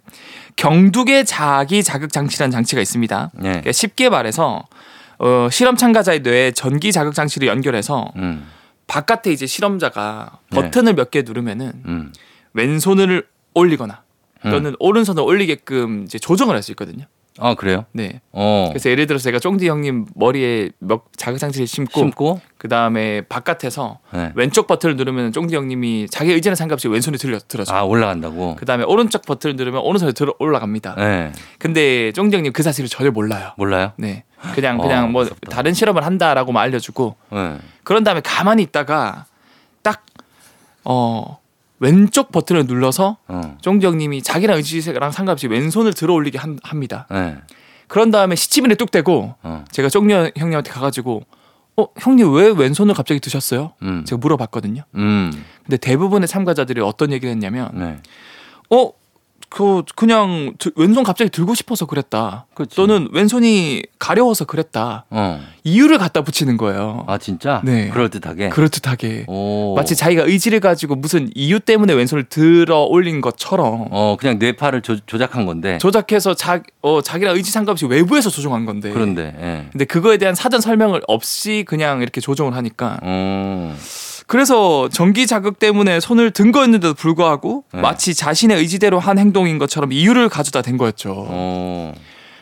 [0.56, 3.30] 경두계 자기 자극 장치라는 장치가 있습니다.
[3.36, 3.42] 네.
[3.50, 4.64] 그러니까 쉽게 말해서
[5.20, 8.48] 어, 실험 참가자의 뇌에 전기 자극 장치를 연결해서 음,
[8.92, 10.62] 바깥에 이제 실험자가 네.
[10.62, 12.14] 버튼을 몇 개 누르면은 음.
[12.54, 14.04] 왼손을 올리거나
[14.46, 14.52] 음.
[14.52, 17.06] 또는 오른손을 올리게끔 이제 조정을 할 수 있거든요.
[17.40, 17.86] 아, 그래요?
[17.94, 18.20] 네.
[18.34, 18.68] 어.
[18.70, 22.42] 그래서 예를 들어서 제가 쫑디 형님 머리에 몇 자극 장치를 심고, 심고?
[22.58, 24.34] 그 다음에 바깥에서 네.
[24.36, 27.74] 왼쪽 버튼을 누르면 쫑디 형님이 자기 의지는 상관없이 왼손이 들려 들어져.
[27.74, 28.58] 아, 올라간다고?
[28.58, 30.96] 그 다음에 오른쪽 버튼을 누르면 오른손이 들어 올라갑니다.
[30.96, 31.32] 네.
[31.58, 33.52] 근데 쫑디 형님 그 사실을 전혀 몰라요.
[33.58, 33.94] 몰라요?
[33.96, 34.26] 네.
[34.56, 35.50] 그냥 어, 그냥 뭐 무섭다.
[35.52, 37.58] 다른 실험을 한다라고 만 알려주고 네.
[37.84, 39.26] 그런 다음에 가만히 있다가
[39.82, 40.06] 딱
[40.84, 41.40] 어.
[41.80, 43.58] 왼쪽 버튼을 눌러서 어.
[43.62, 47.08] 쫑디 형님이 자기랑 의지랑 상관없이 왼손을 들어 올리게 한- 합니다.
[47.10, 47.38] 네.
[47.88, 49.66] 그런 다음에 시치미를 뚝 떼고 어.
[49.72, 51.24] 제가 쫑디 형님한테 가가지고
[51.78, 53.74] 어 형님 왜 왼손을 갑자기 드셨어요?
[53.82, 54.06] 음.
[54.06, 54.84] 제가 물어봤거든요.
[54.96, 55.32] 음.
[55.66, 57.98] 근데 대부분의 참가자들이 어떤 얘기를 했냐면 네.
[58.70, 58.92] 어,
[59.54, 62.46] 그 그냥 드- 왼손 갑자기 들고 싶어서 그랬다.
[62.54, 62.74] 그치.
[62.78, 65.04] 또는 왼손이 가려워서 그랬다.
[65.10, 65.42] 어.
[65.66, 67.04] 이유를 갖다 붙이는 거예요.
[67.08, 67.62] 아, 진짜?
[67.66, 67.90] 네.
[67.90, 68.48] 그럴 듯하게?
[68.48, 69.26] 그럴 듯하게.
[69.28, 69.76] 오.
[69.76, 74.98] 마치 자기가 의지를 가지고 무슨 이유 때문에 왼손을 들어 올린 것처럼 어, 그냥 뇌파를 조,
[75.06, 75.78] 조작한 건데.
[75.80, 78.90] 조작해서 자, 어, 자기랑 의지 상관없이 외부에서 조종한 건데.
[78.92, 79.66] 그런데, 예.
[79.74, 83.76] 근데 그거에 대한 사전 설명을 없이 그냥 이렇게 조종을 하니까 어.
[84.32, 87.82] 그래서 전기 자극 때문에 손을 든 거였는데도 불구하고 네.
[87.82, 91.14] 마치 자신의 의지대로 한 행동인 것처럼 이유를 가져다 댄 거였죠.
[91.28, 91.94] 어.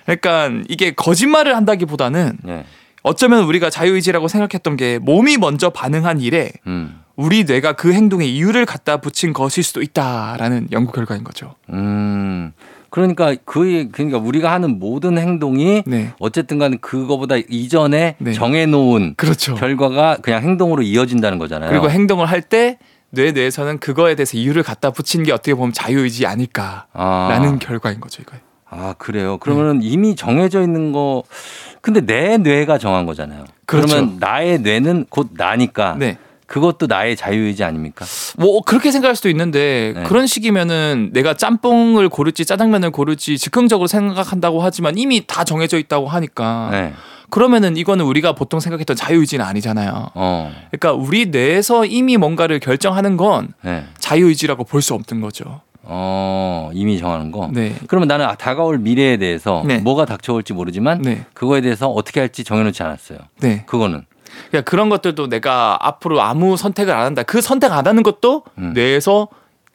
[0.06, 2.64] 그러니까 이게 거짓말을 한다기보다는 네.
[3.02, 7.02] 어쩌면 우리가 자유의지라고 생각했던 게 몸이 먼저 반응한 일에 음.
[7.16, 11.56] 우리 뇌가 그 행동에 이유를 갖다 붙인 것일 수도 있다라는 연구 결과인 거죠.
[11.72, 12.54] 음.
[12.90, 16.14] 그러니까 그 그러니까 우리가 하는 모든 행동이 네.
[16.20, 18.34] 어쨌든 간에 그거보다 이전에 네.
[18.34, 19.56] 정해 놓은 그렇죠.
[19.56, 21.70] 결과가 그냥 행동으로 이어진다는 거잖아요.
[21.70, 22.78] 그리고 행동을 할때
[23.12, 28.22] 뇌 뇌에서는 그거에 대해서 이유를 갖다 붙인 게 어떻게 보면 자유의지 아닐까라는 아, 결과인 거죠,
[28.22, 28.38] 이거.
[28.72, 29.38] 아 그래요.
[29.40, 31.24] 그러면 이미 정해져 있는 거
[31.82, 33.46] 근데 내 뇌가 정한 거잖아요.
[33.66, 33.88] 그렇죠.
[33.88, 36.18] 그러면 나의 뇌는 곧 나니까 네.
[36.50, 38.06] 그것도 나의 자유의지 아닙니까?
[38.38, 40.04] 뭐 그렇게 생각할 수도 있는데 네.
[40.04, 46.70] 그런 식이면은 내가 짬뽕을 고를지 짜장면을 고를지 즉흥적으로 생각한다고 하지만 이미 다 정해져 있다고 하니까
[46.72, 46.94] 네.
[47.30, 50.10] 그러면은 이거는 우리가 보통 생각했던 자유의지는 아니잖아요.
[50.16, 50.52] 어.
[50.72, 53.86] 그러니까 우리 뇌에서 이미 뭔가를 결정하는 건 네.
[54.00, 55.62] 자유의지라고 볼 수 없는 거죠.
[55.84, 57.50] 어, 이미 정하는 거.
[57.54, 57.76] 네.
[57.88, 59.78] 그러면 나는 아, 다가올 미래에 대해서 네.
[59.80, 61.26] 뭐가 닥쳐올지 모르지만 네.
[61.34, 63.20] 그거에 대해서 어떻게 할지 정해놓지 않았어요.
[63.42, 63.64] 네.
[63.68, 64.06] 그거는.
[64.48, 67.24] 그러니까 그런 것들도 내가 앞으로 아무 선택을 안 한다.
[67.24, 68.74] 그 선택 안 하는 것도 음.
[68.74, 69.28] 뇌에서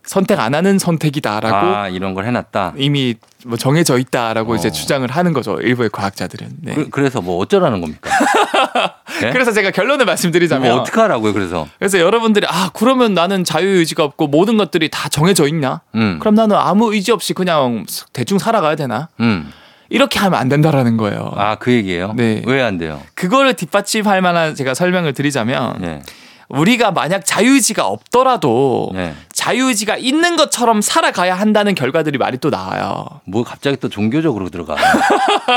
[0.04, 2.74] 선택 안 하는 선택이다라고 아, 이런 걸 해놨다.
[2.76, 3.14] 이미
[3.46, 4.56] 뭐 정해져 있다라고 어.
[4.56, 5.58] 이제 주장을 하는 거죠.
[5.60, 6.48] 일부의 과학자들은.
[6.60, 6.74] 네.
[6.90, 8.10] 그, 래서뭐 어쩌라는 겁니까?
[9.20, 9.30] 네?
[9.30, 11.66] 그래서 제가 결론을 말씀드리자면 뭐 어떻게 하라고요, 그래서?
[11.78, 15.80] 그래서 여러분들이 아 그러면 나는 자유의지가 없고 모든 것들이 다 정해져 있냐?
[15.94, 16.18] 음.
[16.20, 19.08] 그럼 나는 아무 의지 없이 그냥 대충 살아가야 되나?
[19.20, 19.50] 음.
[19.94, 21.32] 이렇게 하면 안 된다라는 거예요.
[21.36, 22.12] 아, 그 얘기예요?
[22.16, 22.42] 네.
[22.46, 23.00] 왜 안 돼요?
[23.14, 26.00] 그거를 뒷받침할 만한 제가 설명을 드리자면 네.
[26.48, 29.14] 우리가 만약 자유의지가 없더라도 네.
[29.32, 33.06] 자유의지가 있는 것처럼 살아가야 한다는 결과들이 많이 또 나와요.
[33.24, 34.76] 뭐 갑자기 또 종교적으로 들어가.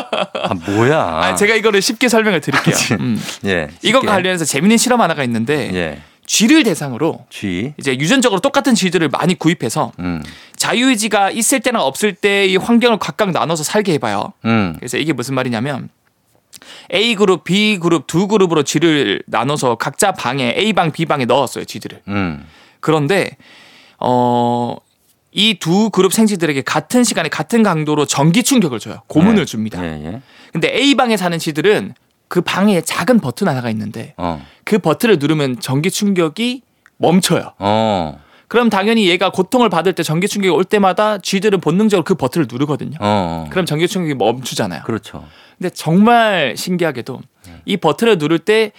[0.44, 0.98] 아, 뭐야.
[1.00, 2.76] 아, 제가 이거를 쉽게 설명을 드릴게요.
[3.00, 3.22] 음.
[3.46, 3.68] 예.
[3.82, 4.12] 이거 쉽게.
[4.12, 6.02] 관련해서 재밌는 실험 하나가 있는데 예.
[6.28, 7.74] 쥐를 대상으로 쥐.
[7.80, 10.22] 이제 유전적으로 똑같은 쥐들을 많이 구입해서 음.
[10.58, 14.34] 자유의지가 있을 때랑 없을 때의 환경을 각각 나눠서 살게 해봐요.
[14.46, 14.76] 음.
[14.78, 15.90] 그래서 이게 무슨 말이냐면
[16.94, 21.64] A 그룹, B 그룹 두 그룹으로 쥐를 나눠서 각자 방에 A 방, B 방에 넣었어요
[21.66, 22.02] 쥐들을.
[22.10, 22.46] 음.
[22.82, 23.32] 그런데
[24.00, 24.76] 어.
[25.32, 29.04] 이 두 그룹 생쥐들에게 같은 시간에 같은 강도로 전기 충격을 줘요.
[29.08, 29.46] 고문을 네.
[29.46, 29.84] 줍니다.
[29.86, 30.22] 예, 예.
[30.52, 31.94] 근데 A 방에 사는 쥐들은
[32.28, 34.44] 그 방에 작은 버튼 하나가 있는데 어.
[34.68, 36.62] 그 버튼을 누르면 전기 충격이
[36.98, 37.54] 멈춰요.
[37.58, 38.20] 어.
[38.50, 42.98] 그럼 당연히 얘가 고통을 받을 때 전기 충격이 올 때마다 쥐들은 본능적으로 그 버튼을 누르거든요.
[43.00, 43.48] 어.
[43.50, 44.84] 그럼 전기 충격이 멈추잖아요.
[44.84, 45.26] 그렇죠.
[45.58, 47.22] 근데 정말 신기하게도
[47.66, 48.74] 이 버튼을 누를 때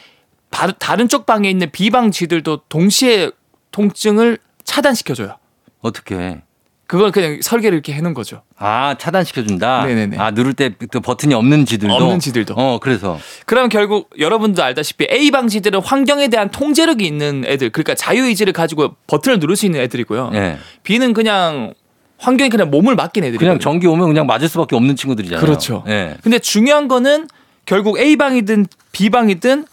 [0.51, 3.31] 바- 다른 쪽 방에 있는 비방 쥐들도 동시에
[3.71, 5.37] 통증을 차단시켜줘요.
[5.81, 6.43] 어떻게 해?
[6.89, 8.43] 그걸 그냥 설계를 이렇게 해놓은 거죠.
[8.57, 9.85] 아, 차단시켜준다?
[9.85, 10.17] 네네네.
[10.19, 11.95] 아, 누를 때 그 버튼이 없는 쥐들도?
[11.95, 12.55] 없는 쥐들도.
[12.57, 13.19] 어, 그래서.
[13.47, 19.39] 그럼 결국 여러분도 알다시피 A방 쥐들은 환경에 대한 통제력이 있는 애들, 그러니까 자유의지를 가지고 버튼을
[19.39, 20.31] 누를 수 있는 애들이고요.
[20.35, 20.57] 예.
[20.83, 21.75] B는 그냥
[22.17, 23.49] 환경에 그냥 몸을 맡긴 애들이거든요.
[23.51, 25.45] 그냥 전기 오면 그냥 맞을 수밖에 없는 친구들이잖아요.
[25.45, 25.85] 그렇죠.
[25.89, 26.17] 예.
[26.23, 27.29] 근데 중요한 거는
[27.67, 29.67] 결국 A방이든 B방이든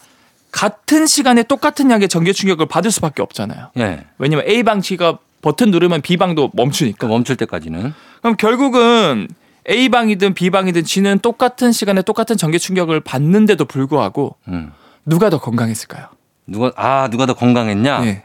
[0.52, 3.70] 같은 시간에 똑같은 양의 전기 충격을 받을 수밖에 없잖아요.
[3.78, 4.04] 예.
[4.18, 7.06] 왜냐면 A방 쥐가 버튼 누르면 B방도 그 멈추니까.
[7.06, 7.94] 멈출 때까지는.
[8.20, 9.28] 그럼 결국은
[9.70, 14.72] A방이든 B방이든 쥐는 똑같은 시간에 똑같은 전기 충격을 받는데도 불구하고 음.
[15.04, 16.06] 누가 더 건강했을까요?
[16.48, 18.00] 누가, 아, 누가 더 건강했냐?
[18.00, 18.24] 네.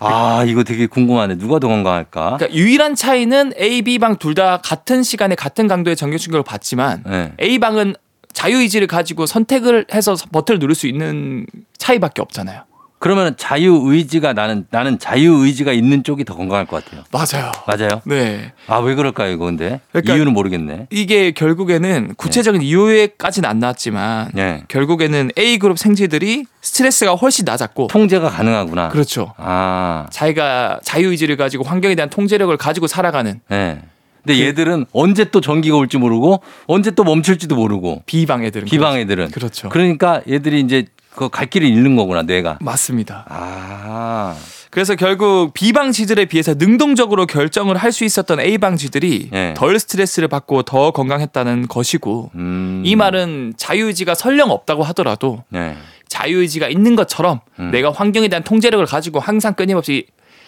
[0.00, 1.38] 아, 이거 되게 궁금하네.
[1.38, 2.36] 누가 더 건강할까?
[2.36, 7.32] 그러니까 유일한 차이는 A, B방 둘 다 같은 시간에 같은 강도의 전기 충격을 받지만 예.
[7.40, 7.94] A방은
[8.34, 11.46] 자유 의지를 가지고 선택을 해서 버튼을 누를 수 있는
[11.78, 12.64] 차이밖에 없잖아요.
[13.04, 17.02] 그러면 자유 의지가 나는, 나는 자유 의지가 있는 쪽이 더 건강할 것 같아요.
[17.12, 17.52] 맞아요.
[17.66, 18.00] 맞아요?
[18.06, 18.52] 네.
[18.66, 19.82] 아, 왜 그럴까요, 이거 근데?
[19.92, 20.86] 그러니까- 이유는 모르겠네.
[20.88, 24.62] 이게 결국에는 구체적인 이유에까지는 안 나왔지만 예.
[24.68, 28.88] 결국에는 A 그룹 생쥐들이 스트레스가 훨씬 낮았고 통제가 가능하구나.
[28.88, 29.34] 그렇죠.
[29.36, 33.82] 아, 자기가 자유 의지를 가지고 환경에 대한 통제력을 가지고 살아가는 예.
[34.24, 38.96] 근데 그- 얘들은 언제 또 전기가 올지 모르고 언제 또 멈출지도 모르고 B방 애들은 비방
[38.96, 39.30] 애들은.
[39.32, 39.68] 그렇죠.
[39.68, 42.58] 그러니까 얘들이 이제 그 갈 길을 잃는 거구나, 뇌가.
[42.60, 43.24] 맞습니다.
[43.28, 44.36] 아,
[44.70, 49.54] 그래서 결국 B방 쥐들에 비해서 능동적으로 결정을 할 수 있었던 A방 쥐들이 예.
[49.56, 52.82] 덜 스트레스를 받고 더 건강했다는 것이고 음.
[52.84, 55.76] 이 말은 자유의지가 설령 없다고 하더라도 네.
[56.08, 57.70] 자유의지가 있는 것처럼 음.
[57.70, 60.06] 내가 환경에 대한 통제력을 가지고 항상 끊임없이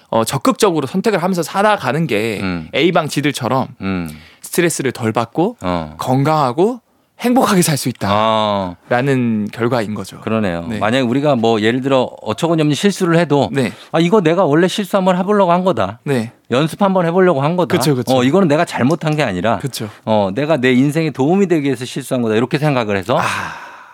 [0.09, 2.69] 어, 적극적으로 선택을 하면서 살아가는 게 음.
[2.75, 4.11] A방 쥐들처럼 음.
[4.43, 5.95] 스트레스를 덜 받고 어.
[5.99, 6.81] 건강하고
[7.21, 10.21] 행복하게 살수 아, 있다라는 결과인 거죠.
[10.21, 10.67] 그러네요.
[10.69, 10.79] 네.
[10.79, 14.97] 만약에 우리가 뭐 예를 들어 어처구니 없는 실수를 해도 네, 아, 이거 내가 원래 실수
[14.97, 16.01] 한번 해보려고 한 거다.
[16.05, 17.77] 네, 연습 한번 해보려고 한 거다.
[17.77, 18.15] 그쵸, 그쵸.
[18.17, 19.89] 어, 이거는 내가 잘못한 게 아니라 그렇죠.
[20.05, 22.35] 어, 내가 내 인생에 도움이 되기 위해서 실수한 거다.
[22.37, 23.19] 이렇게 생각을 해서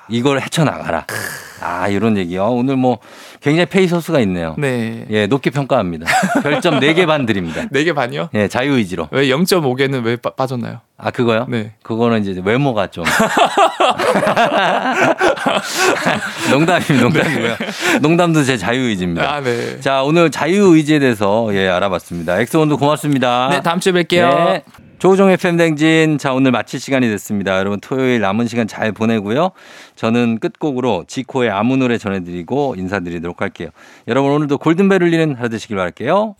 [0.09, 1.07] 이걸 헤쳐나가라.
[1.63, 2.47] 아, 이런 얘기요.
[2.49, 2.99] 오늘 뭐
[3.41, 4.55] 굉장히 페이소스가 있네요.
[4.59, 6.07] 네, 예, 높게 평가합니다.
[6.43, 7.63] 별점 4개 반 드립니다.
[7.71, 8.31] 네개 반이요?
[8.35, 9.09] 예, 자유의지로.
[9.13, 10.81] 왜 0.5개는 왜 빠, 빠졌나요?
[10.99, 11.47] 아, 그거요?
[11.49, 11.73] 네.
[11.83, 13.05] 그거는 이제 외모가 좀.
[16.51, 17.57] 농담입니다, 농담이고요.
[18.01, 19.35] 농담도 제 자유의지입니다.
[19.35, 19.81] 아, 네.
[19.81, 22.41] 자, 오늘 자유의지에 대해서 예, 알아봤습니다.
[22.41, 23.49] 엑소원도 고맙습니다.
[23.51, 24.29] 네, 다음 주에 뵐게요.
[24.47, 24.63] 네.
[25.03, 26.17] 조우종의 팬댕진.
[26.19, 27.59] 자, 오늘 마칠 시간이 됐습니다.
[27.59, 29.51] 여러분 토요일 남은 시간 잘 보내고요.
[29.97, 33.69] 저는 끝곡으로 지코의 아무 노래 전해드리고 인사드리도록 할게요.
[34.09, 36.35] 여러분 오늘도 골든벨 울리는 하루 되시길 바랄게요.